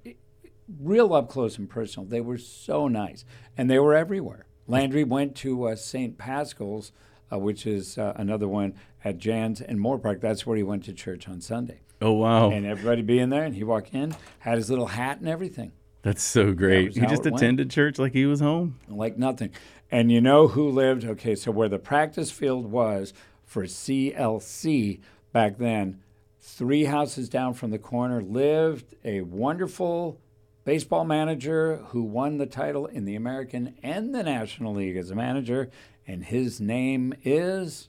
real 0.80 1.12
up 1.14 1.28
close 1.28 1.58
and 1.58 1.68
personal. 1.68 2.08
They 2.08 2.20
were 2.20 2.38
so 2.38 2.88
nice, 2.88 3.24
and 3.56 3.70
they 3.70 3.78
were 3.78 3.94
everywhere. 3.94 4.46
Landry 4.66 5.04
went 5.04 5.34
to 5.36 5.64
uh, 5.68 5.76
St. 5.76 6.16
Pascal's, 6.16 6.92
uh, 7.32 7.38
which 7.38 7.66
is 7.66 7.98
uh, 7.98 8.12
another 8.16 8.46
one 8.48 8.74
at 9.04 9.18
Janss 9.18 9.60
and 9.60 9.78
Moorpark. 9.78 10.20
That's 10.20 10.46
where 10.46 10.56
he 10.56 10.62
went 10.62 10.84
to 10.84 10.92
church 10.92 11.28
on 11.28 11.40
Sunday, 11.40 11.80
Oh 12.00 12.12
wow, 12.12 12.50
and 12.50 12.64
everybody 12.66 13.02
be 13.02 13.18
in 13.18 13.30
there, 13.30 13.44
and 13.44 13.54
he 13.54 13.64
walked 13.64 13.94
in, 13.94 14.14
had 14.40 14.56
his 14.58 14.70
little 14.70 14.86
hat 14.86 15.18
and 15.18 15.28
everything, 15.28 15.72
that's 16.02 16.22
so 16.22 16.52
great. 16.52 16.86
was 16.88 16.94
He 16.96 17.02
just 17.02 17.26
it 17.26 17.32
went. 17.32 17.42
attended 17.42 17.70
church 17.70 17.98
like 17.98 18.12
he 18.12 18.24
was 18.26 18.40
home. 18.40 18.78
like 18.88 19.18
nothing. 19.18 19.50
And 19.92 20.10
you 20.12 20.20
know 20.20 20.46
who 20.48 20.68
lived? 20.70 21.04
Okay, 21.04 21.34
so 21.34 21.50
where 21.50 21.68
the 21.68 21.78
practice 21.80 22.30
field 22.30 22.70
was 22.70 23.12
for 23.50 23.64
CLC 23.64 25.00
back 25.32 25.58
then, 25.58 26.00
three 26.40 26.84
houses 26.84 27.28
down 27.28 27.52
from 27.52 27.70
the 27.70 27.78
corner 27.80 28.22
lived 28.22 28.94
a 29.04 29.22
wonderful 29.22 30.20
baseball 30.64 31.04
manager 31.04 31.78
who 31.88 32.02
won 32.04 32.38
the 32.38 32.46
title 32.46 32.86
in 32.86 33.06
the 33.06 33.16
American 33.16 33.74
and 33.82 34.14
the 34.14 34.22
National 34.22 34.72
League 34.74 34.96
as 34.96 35.10
a 35.10 35.16
manager, 35.16 35.68
and 36.06 36.24
his 36.24 36.60
name 36.60 37.12
is 37.24 37.88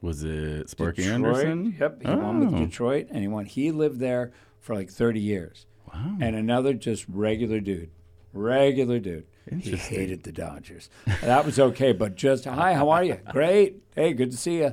Was 0.00 0.22
it 0.24 0.70
Sparky 0.70 1.02
Detroit. 1.02 1.20
Anderson? 1.22 1.76
Yep, 1.78 2.02
he 2.02 2.08
won 2.08 2.40
with 2.40 2.54
Oh. 2.54 2.64
Detroit, 2.64 3.08
and 3.10 3.18
he 3.20 3.28
won. 3.28 3.44
He 3.44 3.70
lived 3.72 4.00
there 4.00 4.32
for 4.58 4.74
like 4.74 4.88
30 4.90 5.20
years. 5.20 5.66
Wow. 5.92 6.16
And 6.18 6.34
another 6.34 6.72
just 6.72 7.04
regular 7.10 7.60
dude, 7.60 7.90
regular 8.32 9.00
dude. 9.00 9.26
He 9.60 9.76
hated 9.76 10.22
the 10.22 10.32
Dodgers. 10.32 10.88
That 11.20 11.44
was 11.44 11.58
okay, 11.60 11.92
but 11.92 12.14
just 12.14 12.46
hi, 12.46 12.72
how 12.72 12.88
are 12.88 13.04
you? 13.04 13.18
Great. 13.32 13.82
Hey, 13.94 14.14
good 14.14 14.30
to 14.30 14.36
see 14.38 14.60
you. 14.60 14.72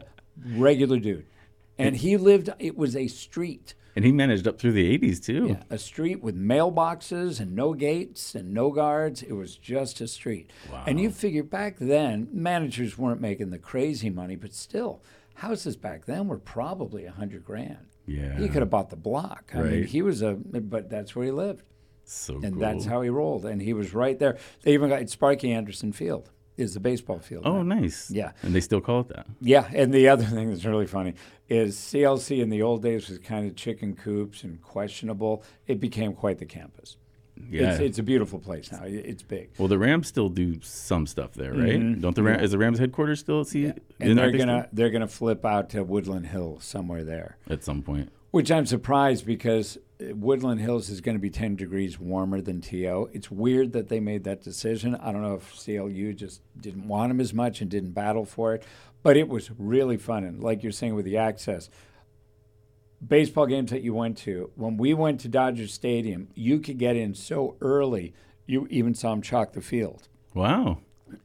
Regular 0.55 0.99
dude. 0.99 1.25
And 1.77 1.95
he 1.97 2.17
lived. 2.17 2.49
It 2.59 2.77
was 2.77 2.95
a 2.95 3.07
street. 3.07 3.73
And 3.95 4.05
he 4.05 4.11
managed 4.13 4.47
up 4.47 4.57
through 4.57 4.71
the 4.71 4.97
80s 4.97 5.21
too. 5.23 5.47
Yeah, 5.49 5.63
a 5.69 5.77
street 5.77 6.21
with 6.23 6.35
mailboxes 6.39 7.39
and 7.41 7.53
no 7.55 7.73
gates 7.73 8.35
and 8.35 8.53
no 8.53 8.71
guards. 8.71 9.21
It 9.21 9.33
was 9.33 9.57
just 9.57 9.99
a 9.99 10.07
street. 10.07 10.51
And 10.85 10.99
you 10.99 11.09
figure 11.09 11.43
back 11.43 11.77
then, 11.77 12.29
managers 12.31 12.97
weren't 12.97 13.19
making 13.19 13.49
the 13.49 13.57
crazy 13.59 14.09
money, 14.09 14.35
but 14.37 14.53
still, 14.53 15.01
houses 15.35 15.75
back 15.75 16.05
then 16.05 16.27
were 16.27 16.37
probably 16.37 17.05
a 17.05 17.11
hundred 17.11 17.43
grand. 17.43 17.87
Yeah. 18.05 18.37
He 18.39 18.47
could 18.47 18.61
have 18.61 18.69
bought 18.69 18.89
the 18.91 18.95
block. 18.95 19.51
I 19.53 19.61
mean, 19.61 19.83
he 19.85 20.01
was 20.01 20.21
a, 20.21 20.35
but 20.35 20.89
that's 20.89 21.13
where 21.15 21.25
he 21.25 21.31
lived, 21.31 21.63
So 22.05 22.35
and 22.35 22.53
cool. 22.53 22.61
that's 22.61 22.85
how 22.85 23.01
he 23.01 23.09
rolled. 23.09 23.45
And 23.45 23.61
he 23.61 23.73
was 23.73 23.93
right 23.93 24.17
there. 24.17 24.37
They 24.63 24.73
even 24.73 24.89
got 24.89 25.07
Sparky 25.09 25.51
Anderson 25.51 25.91
Field. 25.91 26.31
Is 26.61 26.73
the 26.73 26.79
baseball 26.79 27.19
field. 27.19 27.43
Oh, 27.45 27.61
now. 27.63 27.75
nice. 27.75 28.09
Yeah. 28.11 28.31
And 28.43 28.53
they 28.55 28.61
still 28.61 28.81
call 28.81 29.01
it 29.01 29.09
that. 29.09 29.25
Yeah, 29.41 29.69
and 29.73 29.93
the 29.93 30.07
other 30.07 30.23
thing 30.23 30.49
that's 30.49 30.63
really 30.65 30.87
funny 30.87 31.15
is 31.49 31.75
CLC 31.75 32.41
in 32.41 32.49
the 32.49 32.61
old 32.61 32.81
days 32.81 33.09
was 33.09 33.19
kind 33.19 33.49
of 33.49 33.55
chicken 33.55 33.95
coops 33.95 34.43
and 34.43 34.61
questionable. 34.61 35.43
It 35.67 35.79
became 35.79 36.13
quite 36.13 36.37
the 36.37 36.45
campus. 36.45 36.97
Yeah. 37.49 37.71
It's, 37.71 37.79
it's 37.81 37.99
a 37.99 38.03
beautiful 38.03 38.39
place 38.39 38.71
now. 38.71 38.81
It's 38.83 39.23
big. 39.23 39.49
well, 39.57 39.67
the 39.67 39.77
Rams 39.79 40.07
still 40.07 40.29
do 40.29 40.59
some 40.61 41.07
stuff 41.07 41.33
there, 41.33 41.51
right? 41.51 41.79
Mm-hmm. 41.79 42.01
Don't 42.01 42.15
the 42.15 42.23
Ram- 42.23 42.39
is 42.39 42.51
the 42.51 42.57
Rams 42.57 42.77
headquarters 42.79 43.19
still 43.19 43.41
at 43.41 43.47
C? 43.47 43.71
And 43.99 44.17
they're 44.17 44.31
gonna 44.31 44.67
they're 44.71 44.91
gonna 44.91 45.07
flip 45.07 45.43
out 45.43 45.69
to 45.71 45.83
Woodland 45.83 46.27
Hills 46.27 46.63
somewhere 46.63 47.03
there. 47.03 47.37
at 47.49 47.63
some 47.63 47.81
point. 47.81 48.11
Which 48.29 48.51
I'm 48.51 48.65
surprised 48.65 49.25
because 49.25 49.77
Woodland 50.09 50.61
Hills 50.61 50.89
is 50.89 51.01
going 51.01 51.15
to 51.15 51.21
be 51.21 51.29
10 51.29 51.55
degrees 51.55 51.99
warmer 51.99 52.41
than 52.41 52.61
TO. 52.61 53.09
It's 53.13 53.29
weird 53.29 53.73
that 53.73 53.89
they 53.89 53.99
made 53.99 54.23
that 54.23 54.41
decision. 54.41 54.95
I 54.95 55.11
don't 55.11 55.21
know 55.21 55.35
if 55.35 55.63
CLU 55.63 56.13
just 56.13 56.41
didn't 56.59 56.87
want 56.87 57.09
them 57.09 57.19
as 57.19 57.33
much 57.33 57.61
and 57.61 57.69
didn't 57.69 57.91
battle 57.91 58.25
for 58.25 58.53
it, 58.53 58.63
but 59.03 59.17
it 59.17 59.27
was 59.27 59.51
really 59.57 59.97
fun. 59.97 60.23
And 60.23 60.41
like 60.41 60.63
you're 60.63 60.71
saying 60.71 60.95
with 60.95 61.05
the 61.05 61.17
access, 61.17 61.69
baseball 63.05 63.45
games 63.45 63.71
that 63.71 63.83
you 63.83 63.93
went 63.93 64.17
to, 64.19 64.51
when 64.55 64.77
we 64.77 64.93
went 64.93 65.19
to 65.21 65.27
Dodger 65.27 65.67
Stadium, 65.67 66.29
you 66.35 66.59
could 66.59 66.77
get 66.77 66.95
in 66.95 67.13
so 67.13 67.55
early, 67.61 68.13
you 68.45 68.67
even 68.69 68.93
saw 68.93 69.11
them 69.11 69.21
chalk 69.21 69.53
the 69.53 69.61
field. 69.61 70.07
Wow. 70.33 70.79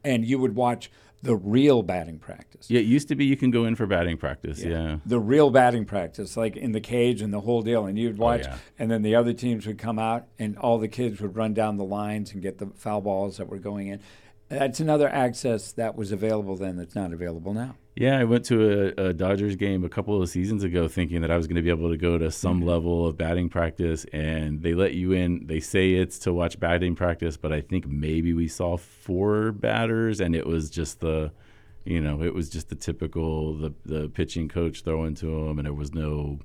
And 0.04 0.24
you 0.24 0.38
would 0.38 0.54
watch 0.54 0.90
the 1.22 1.36
real 1.36 1.82
batting 1.82 2.18
practice. 2.18 2.70
Yeah, 2.70 2.80
it 2.80 2.86
used 2.86 3.08
to 3.08 3.14
be 3.14 3.24
you 3.24 3.36
can 3.36 3.50
go 3.50 3.64
in 3.64 3.74
for 3.74 3.86
batting 3.86 4.16
practice. 4.16 4.62
Yeah. 4.62 4.98
the 5.04 5.18
real 5.18 5.50
batting 5.50 5.84
practice, 5.84 6.36
like 6.36 6.56
in 6.56 6.72
the 6.72 6.80
cage 6.80 7.22
and 7.22 7.32
the 7.32 7.40
whole 7.40 7.62
deal. 7.62 7.86
And 7.86 7.98
you'd 7.98 8.20
oh, 8.20 8.24
watch, 8.24 8.44
yeah. 8.44 8.58
and 8.78 8.90
then 8.90 9.02
the 9.02 9.14
other 9.14 9.32
teams 9.32 9.66
would 9.66 9.78
come 9.78 9.98
out, 9.98 10.26
and 10.38 10.56
all 10.58 10.78
the 10.78 10.88
kids 10.88 11.20
would 11.20 11.36
run 11.36 11.54
down 11.54 11.76
the 11.76 11.84
lines 11.84 12.32
and 12.32 12.42
get 12.42 12.58
the 12.58 12.66
foul 12.76 13.00
balls 13.00 13.38
that 13.38 13.48
were 13.48 13.58
going 13.58 13.88
in. 13.88 14.00
That's 14.48 14.78
another 14.80 15.08
access 15.08 15.72
that 15.72 15.96
was 15.96 16.12
available 16.12 16.56
then 16.56 16.76
that's 16.76 16.94
not 16.94 17.12
available 17.12 17.52
now. 17.52 17.76
Yeah, 17.96 18.18
I 18.18 18.24
went 18.24 18.44
to 18.46 18.92
a, 18.98 19.06
a 19.08 19.12
Dodgers 19.14 19.56
game 19.56 19.82
a 19.82 19.88
couple 19.88 20.20
of 20.22 20.28
seasons 20.28 20.62
ago 20.62 20.86
thinking 20.86 21.22
that 21.22 21.30
I 21.30 21.36
was 21.36 21.46
going 21.46 21.56
to 21.56 21.62
be 21.62 21.70
able 21.70 21.90
to 21.90 21.96
go 21.96 22.18
to 22.18 22.30
some 22.30 22.58
Mm-hmm. 22.60 22.68
level 22.68 23.06
of 23.06 23.16
batting 23.16 23.48
practice, 23.48 24.04
and 24.12 24.62
they 24.62 24.74
let 24.74 24.92
you 24.94 25.12
in. 25.12 25.46
They 25.46 25.60
say 25.60 25.94
it's 25.94 26.18
to 26.20 26.32
watch 26.32 26.60
batting 26.60 26.94
practice, 26.94 27.36
but 27.38 27.52
I 27.52 27.60
think 27.62 27.86
maybe 27.88 28.34
we 28.34 28.48
saw 28.48 28.76
four 28.76 29.50
batters, 29.50 30.20
and 30.20 30.36
it 30.36 30.46
was 30.46 30.68
just 30.70 31.00
the, 31.00 31.32
you 31.84 32.00
know, 32.02 32.22
it 32.22 32.34
was 32.34 32.50
just 32.50 32.68
the 32.68 32.74
typical 32.76 33.54
the 33.56 33.72
the 33.86 34.08
pitching 34.10 34.48
coach 34.48 34.82
throwing 34.82 35.14
to 35.16 35.26
them, 35.46 35.58
and 35.58 35.66
there 35.66 35.72
was 35.74 35.94
no. 35.94 36.38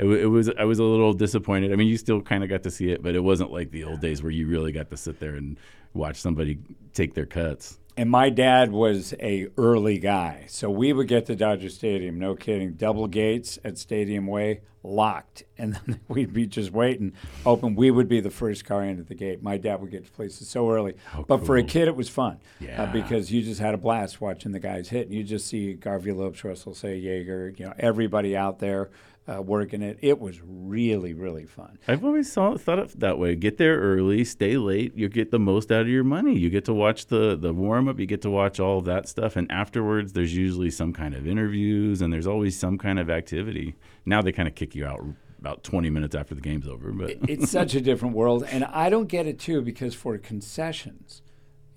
It, 0.00 0.06
it 0.06 0.26
was 0.26 0.48
I 0.58 0.64
was 0.64 0.78
a 0.78 0.84
little 0.84 1.12
disappointed. 1.12 1.72
I 1.72 1.76
mean, 1.76 1.88
you 1.88 1.98
still 1.98 2.22
kind 2.22 2.42
of 2.42 2.48
got 2.48 2.62
to 2.62 2.70
see 2.70 2.90
it, 2.90 3.02
but 3.02 3.14
it 3.14 3.20
wasn't 3.20 3.52
like 3.52 3.70
the 3.70 3.84
old 3.84 4.00
days 4.00 4.22
where 4.22 4.32
you 4.32 4.46
really 4.46 4.72
got 4.72 4.90
to 4.90 4.96
sit 4.96 5.20
there 5.20 5.34
and 5.34 5.58
watch 5.92 6.16
somebody 6.16 6.58
take 6.94 7.14
their 7.14 7.26
cuts. 7.26 7.78
And 7.96 8.08
my 8.08 8.30
dad 8.30 8.72
was 8.72 9.12
a 9.20 9.48
early 9.58 9.98
guy, 9.98 10.46
so 10.48 10.70
we 10.70 10.92
would 10.92 11.08
get 11.08 11.26
to 11.26 11.36
Dodger 11.36 11.68
Stadium. 11.68 12.18
No 12.18 12.34
kidding, 12.34 12.72
double 12.72 13.06
gates 13.08 13.58
at 13.62 13.76
Stadium 13.76 14.26
Way, 14.26 14.62
locked, 14.82 15.42
and 15.58 15.74
then 15.86 16.00
we'd 16.08 16.32
be 16.32 16.46
just 16.46 16.70
waiting, 16.70 17.12
open. 17.44 17.74
We 17.74 17.90
would 17.90 18.08
be 18.08 18.20
the 18.20 18.30
first 18.30 18.64
car 18.64 18.84
in 18.84 19.00
at 19.00 19.08
the 19.08 19.14
gate. 19.14 19.42
My 19.42 19.58
dad 19.58 19.82
would 19.82 19.90
get 19.90 20.06
to 20.06 20.12
places 20.12 20.48
so 20.48 20.70
early, 20.70 20.94
but 21.26 21.44
for 21.44 21.58
a 21.58 21.62
kid, 21.62 21.88
it 21.88 21.96
was 21.96 22.08
fun. 22.08 22.38
Yeah. 22.58 22.84
uh, 22.84 22.92
because 22.92 23.30
you 23.30 23.42
just 23.42 23.60
had 23.60 23.74
a 23.74 23.78
blast 23.78 24.20
watching 24.20 24.52
the 24.52 24.60
guys 24.60 24.88
hit, 24.88 25.06
and 25.08 25.14
you 25.14 25.22
just 25.22 25.46
see 25.48 25.74
Garvey 25.74 26.12
Lopes, 26.12 26.42
Russell 26.42 26.74
Cey, 26.74 27.02
Yeager, 27.02 27.58
you 27.58 27.66
know, 27.66 27.74
everybody 27.78 28.36
out 28.36 28.60
there 28.60 28.88
uh, 29.30 29.40
working 29.40 29.82
it. 29.82 29.98
It 30.02 30.18
was 30.18 30.40
really, 30.44 31.14
really 31.14 31.46
fun. 31.46 31.78
I've 31.86 32.04
always 32.04 32.30
saw, 32.30 32.56
thought 32.56 32.78
of 32.78 32.98
that 33.00 33.18
way. 33.18 33.36
Get 33.36 33.58
there 33.58 33.78
early, 33.78 34.24
stay 34.24 34.56
late. 34.56 34.96
You 34.96 35.08
get 35.08 35.30
the 35.30 35.38
most 35.38 35.70
out 35.70 35.82
of 35.82 35.88
your 35.88 36.04
money. 36.04 36.36
You 36.36 36.50
get 36.50 36.64
to 36.66 36.74
watch 36.74 37.06
the 37.06 37.36
the 37.36 37.52
warm 37.52 37.88
up. 37.88 37.98
You 37.98 38.06
get 38.06 38.22
to 38.22 38.30
watch 38.30 38.58
all 38.58 38.78
of 38.78 38.84
that 38.86 39.08
stuff, 39.08 39.36
and 39.36 39.50
afterwards, 39.50 40.12
there's 40.12 40.34
usually 40.34 40.70
some 40.70 40.92
kind 40.92 41.14
of 41.14 41.26
interviews, 41.26 42.02
and 42.02 42.12
there's 42.12 42.26
always 42.26 42.58
some 42.58 42.78
kind 42.78 42.98
of 42.98 43.08
activity. 43.10 43.76
Now 44.04 44.22
they 44.22 44.32
kind 44.32 44.48
of 44.48 44.54
kick 44.54 44.74
you 44.74 44.86
out 44.86 45.00
about 45.38 45.64
20 45.64 45.88
minutes 45.88 46.14
after 46.14 46.34
the 46.34 46.40
game's 46.40 46.68
over. 46.68 46.92
But 46.92 47.16
it's 47.28 47.50
such 47.50 47.74
a 47.74 47.80
different 47.80 48.14
world 48.14 48.44
and 48.50 48.64
i 48.64 48.90
don't 48.90 49.06
get 49.06 49.26
it 49.26 49.38
too 49.38 49.62
because 49.62 49.94
for 49.94 50.18
concessions 50.18 51.22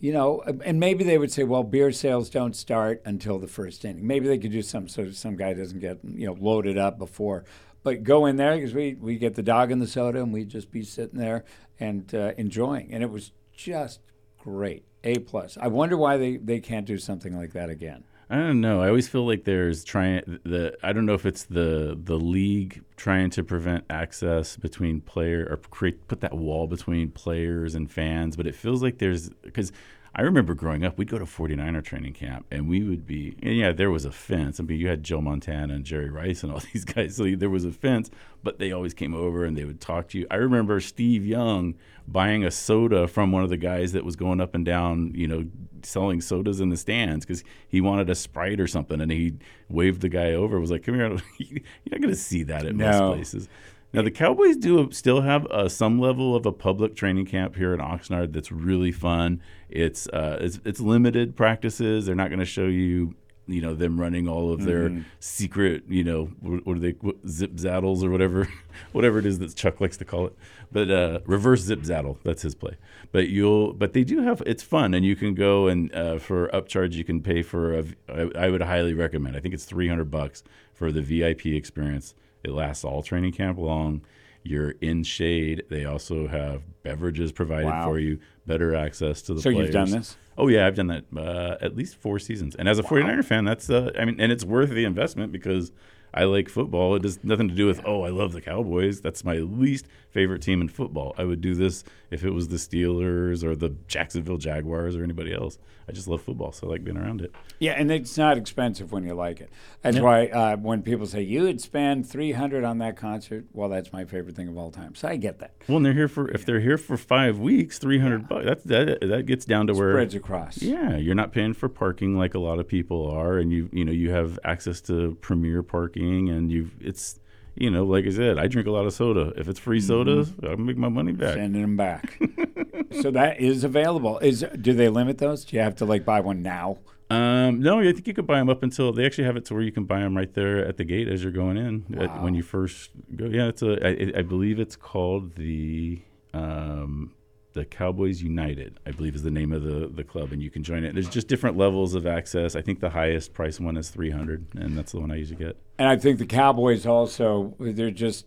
you 0.04 0.12
know 0.12 0.44
and 0.66 0.82
maybe 0.82 1.06
they 1.06 1.18
would 1.18 1.32
say 1.32 1.44
well 1.44 1.64
beer 1.64 1.90
sales 1.90 2.30
don't 2.30 2.58
start 2.58 3.02
until 3.06 3.40
the 3.40 3.48
first 3.48 3.86
inning. 3.86 4.06
Maybe 4.06 4.28
they 4.28 4.38
could 4.38 4.52
do 4.52 4.62
something 4.62 4.90
so 4.90 5.10
some 5.12 5.38
guy 5.38 5.54
doesn't 5.54 5.80
get 5.80 6.00
you 6.04 6.28
know 6.28 6.36
loaded 6.38 6.78
up 6.78 7.00
before. 7.00 7.46
But 7.84 8.04
go 8.04 8.26
in 8.26 8.36
there 8.36 8.56
because 8.56 8.74
we, 8.74 8.96
we 8.96 9.18
get 9.18 9.36
the 9.36 9.44
dog 9.44 9.72
and 9.72 9.82
the 9.82 9.88
soda 9.88 10.22
and 10.22 10.34
we'd 10.34 10.50
just 10.50 10.72
be 10.72 10.84
sitting 10.84 11.20
there 11.20 11.46
and 11.80 12.14
uh, 12.14 12.32
enjoying. 12.38 12.94
And 12.94 13.02
it 13.02 13.10
was 13.10 13.32
just 13.56 14.00
great. 14.38 14.84
A 15.06 15.20
plus. 15.20 15.58
I 15.60 15.68
wonder 15.68 15.98
why 15.98 16.16
they, 16.16 16.38
they 16.38 16.62
can't 16.62 16.86
do 16.86 16.98
something 16.98 17.36
like 17.36 17.52
that 17.54 17.70
again 17.70 18.06
I 18.34 18.38
don't 18.38 18.62
know. 18.62 18.82
I 18.82 18.88
always 18.88 19.08
feel 19.08 19.28
like 19.28 19.44
there's 19.44 19.84
trying 19.84 20.40
the. 20.44 20.76
I 20.82 20.92
don't 20.92 21.06
know 21.06 21.14
if 21.14 21.28
it's 21.28 21.44
the 21.44 21.96
the 22.04 22.18
league 22.18 22.84
trying 22.96 23.30
to 23.30 23.44
prevent 23.44 23.86
access 23.92 24.58
between 24.58 25.02
player 25.02 25.46
or 25.48 25.58
create 25.58 26.08
put 26.08 26.22
that 26.22 26.36
wall 26.36 26.66
between 26.66 27.12
players 27.12 27.76
and 27.76 27.92
fans, 27.92 28.36
but 28.36 28.48
it 28.48 28.56
feels 28.56 28.82
like 28.82 28.98
there's 28.98 29.30
because 29.30 29.72
I 30.16 30.22
remember 30.22 30.54
growing 30.54 30.86
up, 30.86 30.98
we'd 31.00 31.10
go 31.10 31.18
to 31.18 31.26
49er 31.26 31.84
training 31.84 32.14
camp 32.14 32.46
and 32.52 32.70
we 32.70 32.84
would 32.84 33.04
be, 33.08 33.36
and 33.42 33.56
yeah, 33.58 33.72
there 33.72 33.90
was 33.90 34.06
a 34.06 34.12
fence. 34.12 34.60
I 34.60 34.64
mean, 34.64 34.80
you 34.80 34.88
had 34.88 35.02
Joe 35.02 35.22
Montana 35.22 35.74
and 35.74 35.84
Jerry 35.84 36.10
Rice 36.12 36.44
and 36.44 36.52
all 36.54 36.62
these 36.74 36.86
guys, 36.86 37.16
so 37.16 37.24
there 37.36 37.50
was 37.50 37.66
a 37.66 37.72
fence, 37.72 38.12
but 38.44 38.60
they 38.60 38.72
always 38.72 38.94
came 38.94 39.16
over 39.16 39.44
and 39.44 39.58
they 39.58 39.66
would 39.66 39.82
talk 39.82 40.10
to 40.10 40.20
you. 40.20 40.28
I 40.30 40.36
remember 40.36 40.80
Steve 40.80 41.26
Young 41.26 41.74
buying 42.08 42.44
a 42.44 42.52
soda 42.52 43.08
from 43.08 43.32
one 43.32 43.44
of 43.44 43.50
the 43.50 43.58
guys 43.58 43.94
that 43.94 44.06
was 44.06 44.16
going 44.16 44.40
up 44.40 44.54
and 44.54 44.64
down, 44.64 45.14
you 45.16 45.28
know, 45.28 45.46
selling 45.82 46.22
sodas 46.22 46.60
in 46.60 46.70
the 46.70 46.78
stands 46.78 47.26
because 47.26 47.44
he 47.68 47.82
wanted 47.82 48.08
a 48.10 48.16
Sprite 48.16 48.60
or 48.60 48.68
something, 48.68 49.02
and 49.02 49.12
he 49.12 49.34
waved 49.68 50.02
the 50.02 50.10
guy 50.10 50.34
over. 50.34 50.60
Was 50.60 50.70
like, 50.70 50.84
"Come 50.84 50.96
here." 50.96 51.10
You're 51.38 51.60
not 51.92 52.02
going 52.02 52.14
to 52.14 52.16
see 52.16 52.44
that 52.44 52.66
at 52.66 52.76
No. 52.76 52.88
most 52.88 53.16
places. 53.16 53.50
Now 53.94 54.02
the 54.02 54.10
Cowboys 54.12 54.58
do 54.58 54.90
still 54.92 55.22
have 55.22 55.46
uh, 55.48 55.70
some 55.70 56.00
level 56.00 56.36
of 56.36 56.48
a 56.48 56.52
public 56.52 56.96
training 56.96 57.28
camp 57.28 57.56
here 57.56 57.76
in 57.76 57.80
Oxnard 57.80 58.34
that's 58.34 58.52
really 58.52 58.92
fun. 58.92 59.40
It's 59.74 60.08
uh, 60.08 60.38
it's, 60.40 60.60
it's 60.64 60.80
limited 60.80 61.36
practices. 61.36 62.06
They're 62.06 62.16
not 62.16 62.30
going 62.30 62.40
to 62.40 62.46
show 62.46 62.66
you 62.66 63.16
you 63.48 63.60
know 63.60 63.74
them 63.74 64.00
running 64.00 64.28
all 64.28 64.54
of 64.54 64.64
their 64.64 64.90
Mm-hmm. 64.90 65.02
secret 65.20 65.84
you 65.90 66.04
know 66.04 66.32
what, 66.40 66.66
what 66.66 66.78
are 66.78 66.80
they 66.80 66.92
what, 67.02 67.18
zip 67.28 67.52
zaddles 67.56 68.02
or 68.02 68.10
whatever 68.10 68.48
whatever 68.94 69.20
it 69.20 69.26
is 69.26 69.40
that 69.40 69.54
Chuck 69.54 69.82
likes 69.82 69.98
to 69.98 70.06
call 70.06 70.28
it 70.28 70.36
but 70.72 70.90
uh, 70.90 71.20
reverse 71.26 71.62
zip 71.62 71.82
zaddle 71.82 72.18
that's 72.24 72.42
his 72.44 72.56
play 72.56 72.78
but 73.12 73.28
you'll 73.28 73.74
but 73.74 73.92
they 73.92 74.06
do 74.06 74.22
have 74.22 74.42
it's 74.46 74.64
fun 74.64 74.94
and 74.94 75.06
you 75.06 75.18
can 75.18 75.34
go 75.34 75.68
and 75.68 75.94
uh, 75.94 76.20
for 76.20 76.48
upcharge 76.54 76.94
you 76.94 77.04
can 77.04 77.20
pay 77.22 77.42
for 77.42 77.78
a 77.80 77.84
I, 78.08 78.46
I 78.46 78.50
would 78.50 78.62
highly 78.62 78.94
recommend 78.94 79.36
I 79.36 79.42
think 79.42 79.54
it's 79.54 79.66
300 79.66 80.10
bucks 80.10 80.44
for 80.74 80.92
the 80.94 81.02
VIP 81.02 81.48
experience 81.48 82.16
it 82.46 82.52
lasts 82.52 82.86
all 82.86 83.04
training 83.04 83.34
camp 83.34 83.58
long 83.58 84.04
you're 84.44 84.72
in 84.82 85.04
shade 85.04 85.64
they 85.70 85.86
also 85.86 86.28
have 86.28 86.62
beverages 86.84 87.32
provided 87.32 87.68
Wow. 87.68 87.86
for 87.86 88.00
you 88.00 88.20
better 88.46 88.76
access 88.76 89.22
to 89.24 89.34
the 89.34 89.42
So 89.42 89.52
players 89.52 89.68
you've 89.68 89.74
done 89.74 89.92
this? 89.92 90.18
Oh 90.38 90.48
yeah, 90.48 90.66
I've 90.68 90.76
done 90.76 90.88
that 90.88 91.06
uh, 91.16 91.58
at 91.62 91.76
least 91.76 91.96
four 91.96 92.20
seasons. 92.20 92.56
And 92.56 92.68
as 92.68 92.80
a 92.80 92.84
49er 92.84 93.24
fan, 93.24 93.46
that's 93.46 93.70
uh, 93.70 93.92
I 93.98 94.06
mean, 94.06 94.20
and 94.20 94.32
it's 94.32 94.44
worth 94.44 94.70
the 94.72 94.84
investment 94.86 95.32
because 95.32 95.72
I 96.14 96.26
like 96.26 96.50
football. 96.50 96.96
It 96.96 97.04
has 97.04 97.24
nothing 97.24 97.50
to 97.50 97.56
do 97.56 97.66
with 97.66 97.82
oh, 97.86 98.04
I 98.04 98.10
love 98.10 98.34
the 98.34 98.42
Cowboys. 98.42 99.02
That's 99.02 99.24
my 99.24 99.38
least 99.38 99.88
favorite 100.12 100.42
team 100.42 100.62
in 100.62 100.68
football. 100.68 101.16
I 101.18 101.24
would 101.24 101.42
do 101.42 101.56
this 101.56 101.84
if 102.12 102.24
it 102.24 102.30
was 102.30 102.50
the 102.50 102.58
Steelers 102.58 103.44
or 103.44 103.56
the 103.56 103.70
Jacksonville 103.88 104.38
Jaguars 104.38 104.96
or 104.96 105.04
anybody 105.04 105.34
else. 105.34 105.58
I 105.88 105.92
just 105.92 106.08
love 106.08 106.22
football, 106.22 106.52
so 106.52 106.68
I 106.68 106.72
like 106.72 106.84
being 106.84 106.98
around 106.98 107.22
it. 107.22 107.34
Yeah, 107.60 107.74
and 107.74 107.92
it's 107.92 108.18
not 108.18 108.38
expensive 108.38 108.92
when 108.92 109.04
you 109.04 109.14
like 109.14 109.42
it. 109.42 109.50
That's 109.82 110.00
why 110.00 110.28
uh, 110.28 110.56
when 110.56 110.82
people 110.82 111.06
say 111.06 111.22
you 111.22 111.44
would 111.44 111.60
spend 111.60 112.08
three 112.08 112.32
hundred 112.32 112.64
on 112.64 112.78
that 112.78 112.96
concert, 112.96 113.46
well, 113.52 113.68
that's 113.68 113.92
my 113.92 114.06
favorite 114.06 114.36
thing 114.36 114.48
of 114.48 114.58
all 114.58 114.72
time. 114.72 114.96
So 114.96 115.08
I 115.10 115.18
get 115.18 115.40
that. 115.40 115.56
Well, 115.68 115.78
and 115.78 115.86
they're 115.86 115.94
here 115.94 116.08
for 116.08 116.30
if 116.30 116.46
they're 116.46 116.62
here 116.62 116.78
for 116.78 116.96
five 116.96 117.40
weeks, 117.40 117.80
three 117.80 118.00
hundred 118.00 118.30
bucks. 118.30 118.46
That's 118.46 118.64
that 118.66 119.02
that 119.02 119.26
gets 119.26 119.46
down 119.46 119.68
to 119.68 119.74
where 119.74 119.94
Spreads 119.94 120.16
across. 120.16 120.62
Yeah, 120.62 120.96
you're 120.96 121.16
not 121.16 121.34
paying 121.34 121.54
for 121.54 121.68
parking 121.68 122.18
like 122.18 122.34
a 122.34 122.40
lot 122.40 122.60
of 122.60 122.68
people 122.68 123.10
are, 123.10 123.38
and 123.38 123.52
you 123.52 123.70
you 123.74 123.84
know 123.84 123.92
you 123.92 124.12
have 124.12 124.40
access 124.46 124.80
to 124.82 125.18
premier 125.22 125.64
parking, 125.64 126.03
and 126.30 126.52
you've 126.52 126.74
it's 126.82 127.20
you 127.56 127.70
know 127.70 127.86
like 127.86 128.06
I 128.06 128.12
said, 128.12 128.38
I 128.38 128.48
drink 128.48 128.68
a 128.68 128.72
lot 128.72 128.86
of 128.86 128.94
soda. 128.94 129.34
If 129.38 129.48
it's 129.48 129.60
free 129.60 129.82
sodas, 129.82 130.32
I'll 130.44 130.58
make 130.58 130.78
my 130.78 130.90
money 130.90 131.14
back. 131.14 131.36
Sending 131.36 131.62
them 131.62 131.78
back. 131.78 132.20
so 133.02 133.12
that 133.12 133.40
is 133.40 133.64
available. 133.64 134.20
Is 134.20 134.46
do 134.60 134.74
they 134.74 134.90
limit 134.90 135.18
those? 135.18 135.46
Do 135.46 135.56
you 135.56 135.62
have 135.62 135.76
to 135.78 135.86
like 135.86 136.06
buy 136.06 136.20
one 136.20 136.42
now? 136.42 136.80
Um, 137.10 137.62
no, 137.62 137.80
I 137.80 137.92
think 137.92 138.08
you 138.08 138.14
could 138.14 138.26
buy 138.26 138.40
them 138.40 138.50
up 138.50 138.64
until 138.64 138.92
they 138.92 139.06
actually 139.06 139.26
have 139.26 139.38
it 139.38 139.46
to 139.46 139.54
where 139.54 139.62
you 139.62 139.72
can 139.72 139.84
buy 139.84 140.00
them 140.00 140.16
right 140.16 140.34
there 140.34 140.66
at 140.66 140.78
the 140.78 140.84
gate 140.84 141.08
as 141.08 141.22
you're 141.22 141.32
going 141.32 141.58
in 141.58 141.86
at, 142.00 142.24
when 142.24 142.34
you 142.34 142.42
first 142.42 142.90
go. 143.16 143.26
Yeah, 143.26 143.48
it's 143.48 143.62
a 143.62 143.86
I, 143.86 144.20
I 144.20 144.22
believe 144.24 144.60
it's 144.60 144.76
called 144.76 145.36
the 145.36 146.02
um, 146.34 147.14
the 147.54 147.66
Cowboys 147.66 148.22
United. 148.22 148.80
I 148.86 148.92
believe 148.92 149.16
is 149.16 149.24
the 149.24 149.32
name 149.32 149.52
of 149.52 149.64
the 149.64 149.88
the 149.88 150.04
club, 150.04 150.32
and 150.32 150.42
you 150.42 150.50
can 150.50 150.64
join 150.64 150.84
it. 150.84 150.94
There's 150.94 151.10
just 151.10 151.28
different 151.28 151.58
levels 151.58 151.94
of 151.96 152.06
access. 152.06 152.56
I 152.56 152.62
think 152.62 152.80
the 152.80 152.90
highest 152.90 153.34
price 153.34 153.60
one 153.60 153.78
is 153.78 153.90
300, 153.90 154.48
and 154.56 154.78
that's 154.78 154.92
the 154.92 155.00
one 155.00 155.12
I 155.12 155.16
usually 155.16 155.44
get. 155.44 155.58
And 155.78 155.88
I 155.88 155.96
think 155.98 156.20
the 156.20 156.26
Cowboys 156.26 156.86
also 156.86 157.56
they're 157.60 157.92
just 157.92 158.26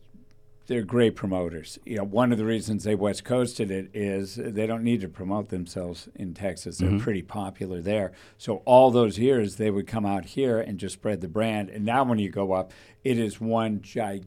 they're 0.69 0.83
great 0.83 1.15
promoters. 1.15 1.79
You 1.87 1.99
know, 1.99 2.03
one 2.05 2.33
of 2.33 2.39
the 2.39 2.45
reasons 2.45 2.83
they 2.83 2.97
West 2.97 3.23
Coasted 3.25 3.71
it 3.71 3.89
is 3.95 4.35
they 4.35 4.67
don't 4.67 4.83
need 4.83 5.01
to 5.03 5.09
promote 5.09 5.49
themselves 5.49 6.09
in 6.17 6.35
Texas. 6.35 6.79
They're 6.79 6.89
Mm-hmm. 6.91 6.99
pretty 6.99 7.23
popular 7.23 7.81
there. 7.81 8.11
So 8.37 8.63
all 8.65 8.91
those 8.91 9.17
years 9.17 9.57
they 9.57 9.71
would 9.71 9.87
come 9.87 10.05
out 10.05 10.25
here 10.25 10.59
and 10.59 10.77
just 10.79 10.95
spread 10.95 11.21
the 11.21 11.29
brand. 11.29 11.69
And 11.71 11.85
now 11.85 12.03
when 12.05 12.19
you 12.19 12.31
go 12.31 12.53
up, 12.53 12.73
it 13.05 13.17
is 13.17 13.41
one 13.41 13.81
gigantic 13.81 14.25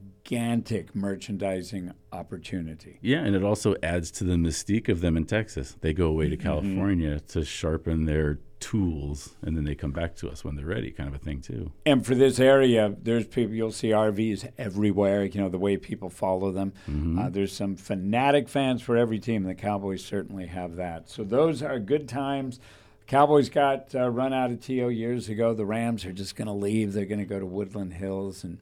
merchandising 0.94 1.92
opportunity. 2.12 3.00
Yeah, 3.02 3.20
and 3.20 3.36
it 3.36 3.44
also 3.44 3.76
adds 3.84 4.12
to 4.12 4.24
the 4.24 4.34
mystique 4.36 4.90
of 4.90 5.02
them 5.02 5.18
in 5.18 5.26
Texas. 5.26 5.76
They 5.82 5.94
go 5.94 6.08
away 6.08 6.30
to 6.30 6.38
Mm-hmm. 6.38 6.48
California 6.48 7.20
to 7.20 7.44
sharpen 7.44 8.06
their 8.06 8.40
tools, 8.60 9.36
and 9.42 9.56
then 9.58 9.64
they 9.66 9.76
come 9.76 9.92
back 9.92 10.16
to 10.18 10.30
us 10.30 10.44
when 10.44 10.56
they're 10.56 10.66
ready, 10.66 10.92
kind 10.92 11.08
of 11.10 11.16
a 11.16 11.18
thing 11.18 11.42
too. 11.42 11.72
And 11.86 12.06
for 12.06 12.16
this 12.16 12.40
area, 12.40 12.96
there's 13.02 13.26
people 13.28 13.54
you'll 13.56 13.72
see 13.72 13.90
RVs 13.90 14.52
everywhere. 14.58 15.24
You 15.26 15.42
know 15.42 15.50
the 15.50 15.58
way 15.58 15.78
people 15.78 16.10
follow 16.10 16.52
them. 16.52 16.74
Uh, 17.20 17.30
there's 17.30 17.52
some 17.54 17.76
fanatic 17.76 18.48
fans 18.50 18.82
for 18.82 18.96
every 18.98 19.20
team. 19.20 19.44
The 19.44 19.56
Cowboys 19.56 20.04
certainly 20.04 20.48
have 20.48 20.76
that. 20.78 21.10
So 21.10 21.24
those 21.24 21.62
are 21.64 21.80
good 21.80 22.08
times. 22.08 22.60
Cowboys 23.08 23.50
got 23.50 23.94
uh, 23.96 24.10
run 24.10 24.34
out 24.34 24.52
of 24.52 24.62
TO 24.62 24.90
years 24.90 25.30
ago. 25.30 25.54
The 25.54 25.66
Rams 25.66 26.06
are 26.06 26.14
just 26.14 26.36
going 26.36 26.48
to 26.48 26.54
leave. 26.54 26.94
They're 26.94 27.06
going 27.06 27.20
to 27.20 27.26
go 27.26 27.40
to 27.40 27.46
Woodland 27.46 27.94
Hills, 27.94 28.44
and 28.44 28.60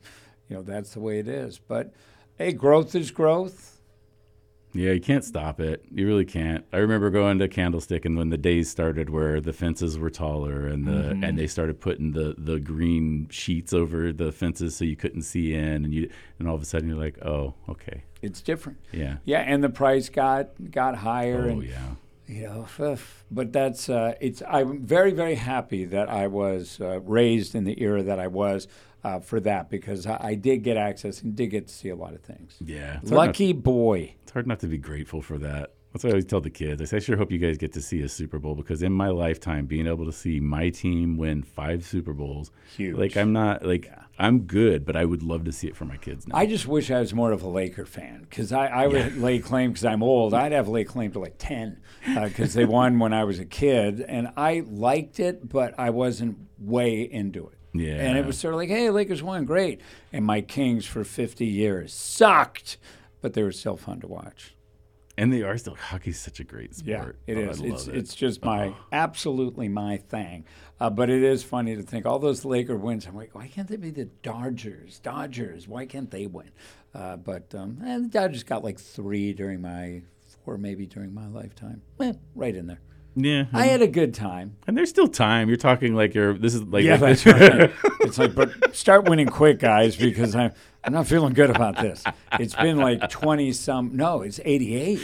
you 0.50 0.56
know 0.56 0.62
that's 0.62 0.94
the 0.94 1.00
way 1.00 1.20
it 1.20 1.28
is. 1.28 1.60
But 1.60 1.94
hey, 2.38 2.54
growth 2.54 2.96
is 2.96 3.12
growth. 3.12 3.74
Yeah, 4.74 4.92
you 4.92 5.02
can't 5.02 5.24
stop 5.24 5.60
it. 5.60 5.84
You 5.92 6.06
really 6.06 6.26
can't. 6.26 6.64
I 6.72 6.78
remember 6.78 7.10
going 7.10 7.40
to 7.40 7.48
Candlestick, 7.48 8.06
and 8.06 8.16
when 8.18 8.30
the 8.30 8.38
days 8.38 8.70
started, 8.70 9.10
where 9.10 9.40
the 9.42 9.54
fences 9.54 9.98
were 9.98 10.10
taller, 10.12 10.68
and 10.68 10.86
the 10.86 10.92
Mm-hmm. 10.92 11.24
and 11.24 11.38
they 11.40 11.48
started 11.48 11.80
putting 11.80 12.12
the 12.12 12.36
the 12.38 12.60
green 12.60 13.28
sheets 13.30 13.74
over 13.74 14.12
the 14.14 14.32
fences 14.32 14.76
so 14.76 14.86
you 14.86 14.96
couldn't 14.96 15.24
see 15.24 15.54
in, 15.54 15.84
and 15.86 15.94
you 15.94 16.10
and 16.38 16.48
all 16.48 16.56
of 16.56 16.62
a 16.62 16.66
sudden 16.66 16.90
you're 16.90 16.98
like, 16.98 17.18
oh, 17.26 17.54
okay, 17.70 18.04
It's 18.22 18.42
different. 18.42 18.78
yeah, 18.92 19.18
Yeah, 19.26 19.40
and 19.40 19.64
the 19.64 19.70
price 19.70 20.10
got 20.10 20.50
got 20.70 20.98
higher. 20.98 21.46
oh 21.46 21.50
and, 21.60 21.64
yeah. 21.64 21.96
you 22.28 22.44
know, 22.44 22.98
but 23.32 23.54
that's 23.54 23.90
uh, 23.90 24.14
it's. 24.22 24.44
I'm 24.48 24.86
very 24.86 25.12
very 25.12 25.36
happy 25.36 25.86
that 25.86 26.10
I 26.10 26.28
was 26.28 26.80
uh, 26.82 27.00
raised 27.00 27.56
in 27.56 27.64
the 27.64 27.82
era 27.82 28.04
that 28.04 28.20
I 28.20 28.28
was 28.28 28.68
uh, 29.04 29.20
for 29.20 29.40
that 29.42 29.70
because 29.70 30.06
I, 30.06 30.18
I 30.22 30.36
did 30.36 30.64
get 30.64 30.78
access 30.78 31.22
and 31.22 31.36
did 31.36 31.48
get 31.48 31.68
to 31.68 31.74
see 31.74 31.90
a 31.90 31.96
lot 31.96 32.14
of 32.14 32.22
things. 32.22 32.56
Yeah, 32.60 32.94
hard, 32.94 33.04
not, 33.10 33.16
Lucky 33.16 33.54
boy. 33.54 34.16
it's 34.24 34.32
hard 34.32 34.48
not 34.48 34.60
to 34.62 34.68
be 34.68 34.78
grateful 34.78 35.22
for 35.22 35.38
that. 35.40 35.74
That's 35.94 36.04
what 36.04 36.10
I 36.10 36.14
always 36.14 36.26
tell 36.26 36.42
the 36.42 36.50
kids. 36.50 36.82
I 36.82 36.86
say, 36.86 36.98
I 36.98 37.00
sure 37.00 37.18
hope 37.18 37.32
you 37.32 37.40
guys 37.40 37.58
get 37.58 37.74
to 37.74 37.82
see 37.82 38.02
a 38.02 38.10
Super 38.10 38.38
Bowl 38.38 38.56
because 38.56 38.84
in 38.84 38.92
my 38.92 39.08
lifetime, 39.08 39.66
being 39.66 39.88
able 39.88 40.06
to 40.06 40.12
see 40.12 40.40
my 40.40 40.70
team 40.70 41.18
win 41.18 41.42
five 41.42 41.86
Super 41.86 42.14
Bowls, 42.14 42.52
Huge. 42.76 42.96
like 42.96 43.18
I'm 43.18 43.34
not 43.34 43.66
like 43.66 43.92
I'm 44.20 44.42
good, 44.42 44.86
but 44.86 44.96
I 44.96 45.06
would 45.06 45.24
love 45.24 45.46
to 45.46 45.52
see 45.52 45.68
it 45.68 45.76
for 45.76 45.86
my 45.86 45.98
kids 45.98 46.28
now. 46.28 46.36
I 46.36 46.46
just 46.46 46.68
wish 46.68 46.92
I 46.92 47.00
was 47.00 47.14
more 47.14 47.32
of 47.32 47.42
a 47.42 47.48
Laker 47.48 47.86
fan 47.86 48.28
because 48.30 48.52
I, 48.52 48.68
I 48.68 48.88
would 48.88 49.18
lay 49.18 49.40
claim 49.40 49.72
because 49.72 49.86
I'm 49.86 50.04
old. 50.04 50.34
I'd 50.34 50.52
have 50.52 50.68
lay 50.68 50.84
claim 50.84 51.12
to 51.14 51.20
like 51.20 51.36
ten 51.38 51.80
because 52.06 52.54
they 52.54 52.66
won 52.66 53.00
when 53.00 53.14
I 53.14 53.24
was 53.24 53.40
a 53.40 53.46
kid, 53.46 54.02
and 54.02 54.30
I 54.36 54.64
liked 54.68 55.20
it, 55.20 55.48
but 55.50 55.74
I 55.80 55.90
wasn't 55.92 56.38
way 56.60 57.02
into 57.02 57.48
it. 57.48 57.57
Yeah. 57.74 57.96
and 57.96 58.18
it 58.18 58.26
was 58.26 58.38
sort 58.38 58.54
of 58.54 58.60
like, 58.60 58.70
hey, 58.70 58.90
Lakers 58.90 59.22
won, 59.22 59.46
great, 59.46 59.82
and 60.14 60.26
my 60.26 60.42
Kings 60.42 60.86
for 60.86 61.04
50 61.04 61.46
years 61.46 61.94
sucked, 61.94 62.78
but 63.22 63.34
they 63.34 63.44
were 63.44 63.52
still 63.52 63.78
fun 63.78 64.00
to 64.02 64.08
watch. 64.08 64.56
and 65.20 65.34
they 65.34 65.42
are 65.42 65.58
still 65.58 65.76
hockey's 65.76 66.20
such 66.20 66.40
a 66.40 66.44
great 66.44 66.76
sport. 66.76 67.18
it 67.28 67.38
Oh, 67.38 67.50
is. 67.52 67.62
It's 67.62 67.88
it. 67.88 67.96
it's 67.96 68.16
just 68.16 68.44
my 68.44 68.74
absolutely 68.92 69.68
my 69.68 69.98
thing. 69.98 70.46
Uh, 70.80 70.92
but 70.92 71.10
it 71.10 71.24
is 71.24 71.42
funny 71.44 71.76
to 71.76 71.82
think 71.82 72.06
all 72.06 72.20
those 72.20 72.46
Laker 72.46 72.78
wins. 72.78 73.08
I'm 73.08 73.16
like, 73.16 73.34
why 73.34 73.48
can't 73.48 73.68
they 73.68 73.78
be 73.78 73.90
the 73.90 74.06
Dodgers? 74.22 75.00
Dodgers. 75.00 75.68
Why 75.68 75.88
can't 75.88 76.12
they 76.12 76.28
win? 76.28 76.52
Uh, 76.94 77.18
but 77.18 77.54
um, 77.56 77.80
and 77.84 78.06
the 78.06 78.10
Dodgers 78.10 78.44
got 78.44 78.64
like 78.64 78.80
three 78.80 79.34
during 79.34 79.60
my 79.62 80.04
four 80.46 80.58
maybe 80.60 80.86
during 80.86 81.14
my 81.16 81.28
lifetime. 81.28 81.82
Eh, 82.00 82.14
right 82.36 82.56
in 82.56 82.68
there. 82.68 82.80
Yeah. 83.20 83.46
I 83.52 83.66
had 83.66 83.82
a 83.82 83.88
good 83.88 84.14
time. 84.14 84.58
and 84.68 84.78
there's 84.78 84.90
still 84.90 85.08
time. 85.08 85.48
You're 85.48 85.58
talking 85.58 85.96
like 85.96 86.14
you're. 86.14 86.34
This 86.38 86.54
is 86.54 86.62
like 86.64 86.84
Yeah, 86.84 86.98
that's 87.06 87.26
right. 87.26 87.72
it's 88.02 88.18
like, 88.18 88.36
but 88.36 88.76
start 88.76 89.10
winning 89.10 89.28
quick, 89.28 89.60
guys, 89.60 89.96
because 89.96 90.36
I'm 90.36 90.52
I'm 90.84 90.94
not 90.94 91.08
feeling 91.08 91.34
good 91.34 91.50
about 91.50 91.78
this. 91.78 92.04
It's 92.40 92.56
been 92.56 92.78
like 92.78 93.10
twenty 93.10 93.52
some. 93.54 93.96
No, 93.98 94.22
it's 94.22 94.40
eighty 94.46 94.76
eight. 94.76 95.02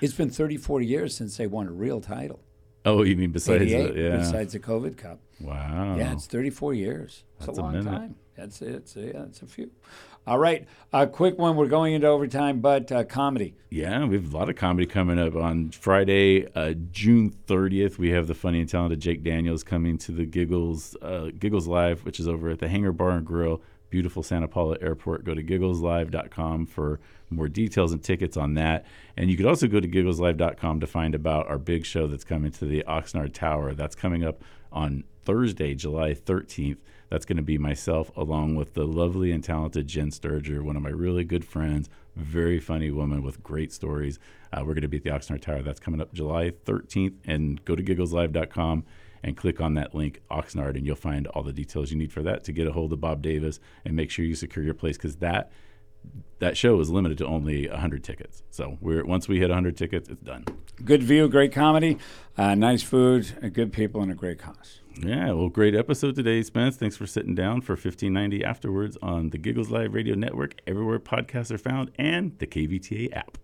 It's 0.00 0.12
been 0.12 0.28
34 0.28 0.82
years 0.82 1.16
since 1.16 1.36
they 1.38 1.46
won 1.46 1.66
a 1.66 1.72
real 1.72 1.98
title. 2.00 2.40
Oh, 2.84 3.02
you 3.02 3.16
mean 3.16 3.30
besides? 3.30 3.64
The, 3.70 3.92
yeah. 3.96 4.16
besides 4.18 4.52
the 4.52 4.60
COVID 4.60 4.96
Cup. 4.96 5.20
wow. 5.40 5.96
Yeah, 5.96 6.12
it's 6.12 6.26
34 6.26 6.74
years. 6.74 7.24
It's 7.38 7.46
That's 7.46 7.58
a 7.58 7.60
a 7.60 7.64
long 7.64 7.72
minute. 7.72 7.90
time. 7.90 8.14
That's 8.36 8.60
it's 8.62 8.96
yeah, 8.96 9.24
it's 9.24 9.42
a 9.42 9.46
few. 9.46 9.70
All 10.26 10.38
right, 10.38 10.66
a 10.92 11.06
quick 11.06 11.38
one. 11.38 11.54
We're 11.54 11.68
going 11.68 11.92
into 11.94 12.06
overtime, 12.08 12.60
but 12.60 12.90
uh, 12.90 13.04
comedy. 13.04 13.54
Yeah, 13.70 14.04
we 14.06 14.16
have 14.16 14.32
a 14.32 14.36
lot 14.36 14.48
of 14.48 14.56
comedy 14.56 14.86
coming 14.86 15.18
up 15.18 15.36
on 15.36 15.70
Friday, 15.70 16.46
uh, 16.54 16.72
June 16.90 17.30
30th. 17.46 17.98
We 17.98 18.10
have 18.10 18.26
the 18.26 18.34
funny 18.34 18.60
and 18.60 18.68
talented 18.68 19.00
Jake 19.00 19.22
Daniels 19.22 19.62
coming 19.62 19.98
to 19.98 20.12
the 20.12 20.24
Giggles 20.24 20.96
uh, 21.02 21.30
Giggles 21.38 21.66
Live, 21.68 22.04
which 22.04 22.18
is 22.18 22.26
over 22.26 22.48
at 22.50 22.58
the 22.58 22.68
Hangar 22.68 22.92
Bar 22.92 23.10
and 23.10 23.26
Grill, 23.26 23.60
beautiful 23.94 24.24
Santa 24.24 24.48
Paula 24.48 24.76
Airport. 24.80 25.22
Go 25.22 25.34
to 25.34 25.42
giggleslive.com 25.44 26.66
for 26.66 26.98
more 27.30 27.46
details 27.46 27.92
and 27.92 28.02
tickets 28.02 28.36
on 28.36 28.54
that. 28.54 28.84
And 29.16 29.30
you 29.30 29.36
could 29.36 29.46
also 29.46 29.68
go 29.68 29.78
to 29.78 29.86
giggleslive.com 29.86 30.80
to 30.80 30.86
find 30.88 31.14
about 31.14 31.46
our 31.46 31.58
big 31.58 31.86
show 31.86 32.08
that's 32.08 32.24
coming 32.24 32.50
to 32.50 32.64
the 32.64 32.82
Oxnard 32.88 33.34
Tower. 33.34 33.72
That's 33.72 33.94
coming 33.94 34.24
up 34.24 34.42
on 34.72 35.04
Thursday, 35.24 35.76
July 35.76 36.12
13th. 36.12 36.78
That's 37.08 37.24
going 37.24 37.36
to 37.36 37.42
be 37.42 37.56
myself 37.56 38.10
along 38.16 38.56
with 38.56 38.74
the 38.74 38.84
lovely 38.84 39.30
and 39.30 39.44
talented 39.44 39.86
Jen 39.86 40.10
Sturger, 40.10 40.60
one 40.60 40.74
of 40.74 40.82
my 40.82 40.90
really 40.90 41.22
good 41.22 41.44
friends, 41.44 41.88
very 42.16 42.58
funny 42.58 42.90
woman 42.90 43.22
with 43.22 43.44
great 43.44 43.72
stories. 43.72 44.18
Uh, 44.52 44.62
we're 44.62 44.74
going 44.74 44.82
to 44.82 44.88
be 44.88 44.96
at 44.96 45.04
the 45.04 45.10
Oxnard 45.10 45.42
Tower. 45.42 45.62
That's 45.62 45.78
coming 45.78 46.00
up 46.00 46.12
July 46.12 46.50
13th. 46.50 47.14
And 47.24 47.64
go 47.64 47.76
to 47.76 47.82
giggleslive.com 47.84 48.86
and 49.24 49.36
click 49.38 49.58
on 49.60 49.74
that 49.74 49.94
link, 49.94 50.20
Oxnard, 50.30 50.76
and 50.76 50.86
you'll 50.86 50.96
find 50.96 51.26
all 51.28 51.42
the 51.42 51.52
details 51.52 51.90
you 51.90 51.96
need 51.96 52.12
for 52.12 52.22
that 52.22 52.44
to 52.44 52.52
get 52.52 52.68
a 52.68 52.72
hold 52.72 52.92
of 52.92 53.00
Bob 53.00 53.22
Davis 53.22 53.58
and 53.84 53.96
make 53.96 54.10
sure 54.10 54.24
you 54.24 54.34
secure 54.34 54.64
your 54.64 54.74
place 54.74 54.98
because 54.98 55.16
that 55.16 55.50
that 56.38 56.54
show 56.54 56.78
is 56.80 56.90
limited 56.90 57.16
to 57.16 57.26
only 57.26 57.66
100 57.66 58.04
tickets. 58.04 58.42
So 58.50 58.76
we're 58.82 59.06
once 59.06 59.26
we 59.26 59.38
hit 59.38 59.48
100 59.48 59.78
tickets, 59.78 60.10
it's 60.10 60.20
done. 60.20 60.44
Good 60.84 61.02
view, 61.02 61.26
great 61.28 61.52
comedy, 61.52 61.96
uh, 62.36 62.54
nice 62.54 62.82
food, 62.82 63.32
uh, 63.42 63.48
good 63.48 63.72
people, 63.72 64.02
and 64.02 64.12
a 64.12 64.14
great 64.14 64.38
cause. 64.38 64.80
Yeah, 65.00 65.32
well, 65.32 65.48
great 65.48 65.74
episode 65.74 66.14
today, 66.14 66.42
Spence. 66.42 66.76
Thanks 66.76 66.98
for 66.98 67.06
sitting 67.06 67.34
down 67.34 67.62
for 67.62 67.72
1590 67.72 68.44
afterwards 68.44 68.98
on 69.00 69.30
the 69.30 69.38
Giggles 69.38 69.70
Live 69.70 69.94
Radio 69.94 70.14
Network, 70.14 70.56
everywhere 70.66 70.98
podcasts 70.98 71.50
are 71.50 71.58
found, 71.58 71.90
and 71.98 72.38
the 72.38 72.46
KVTA 72.46 73.16
app. 73.16 73.38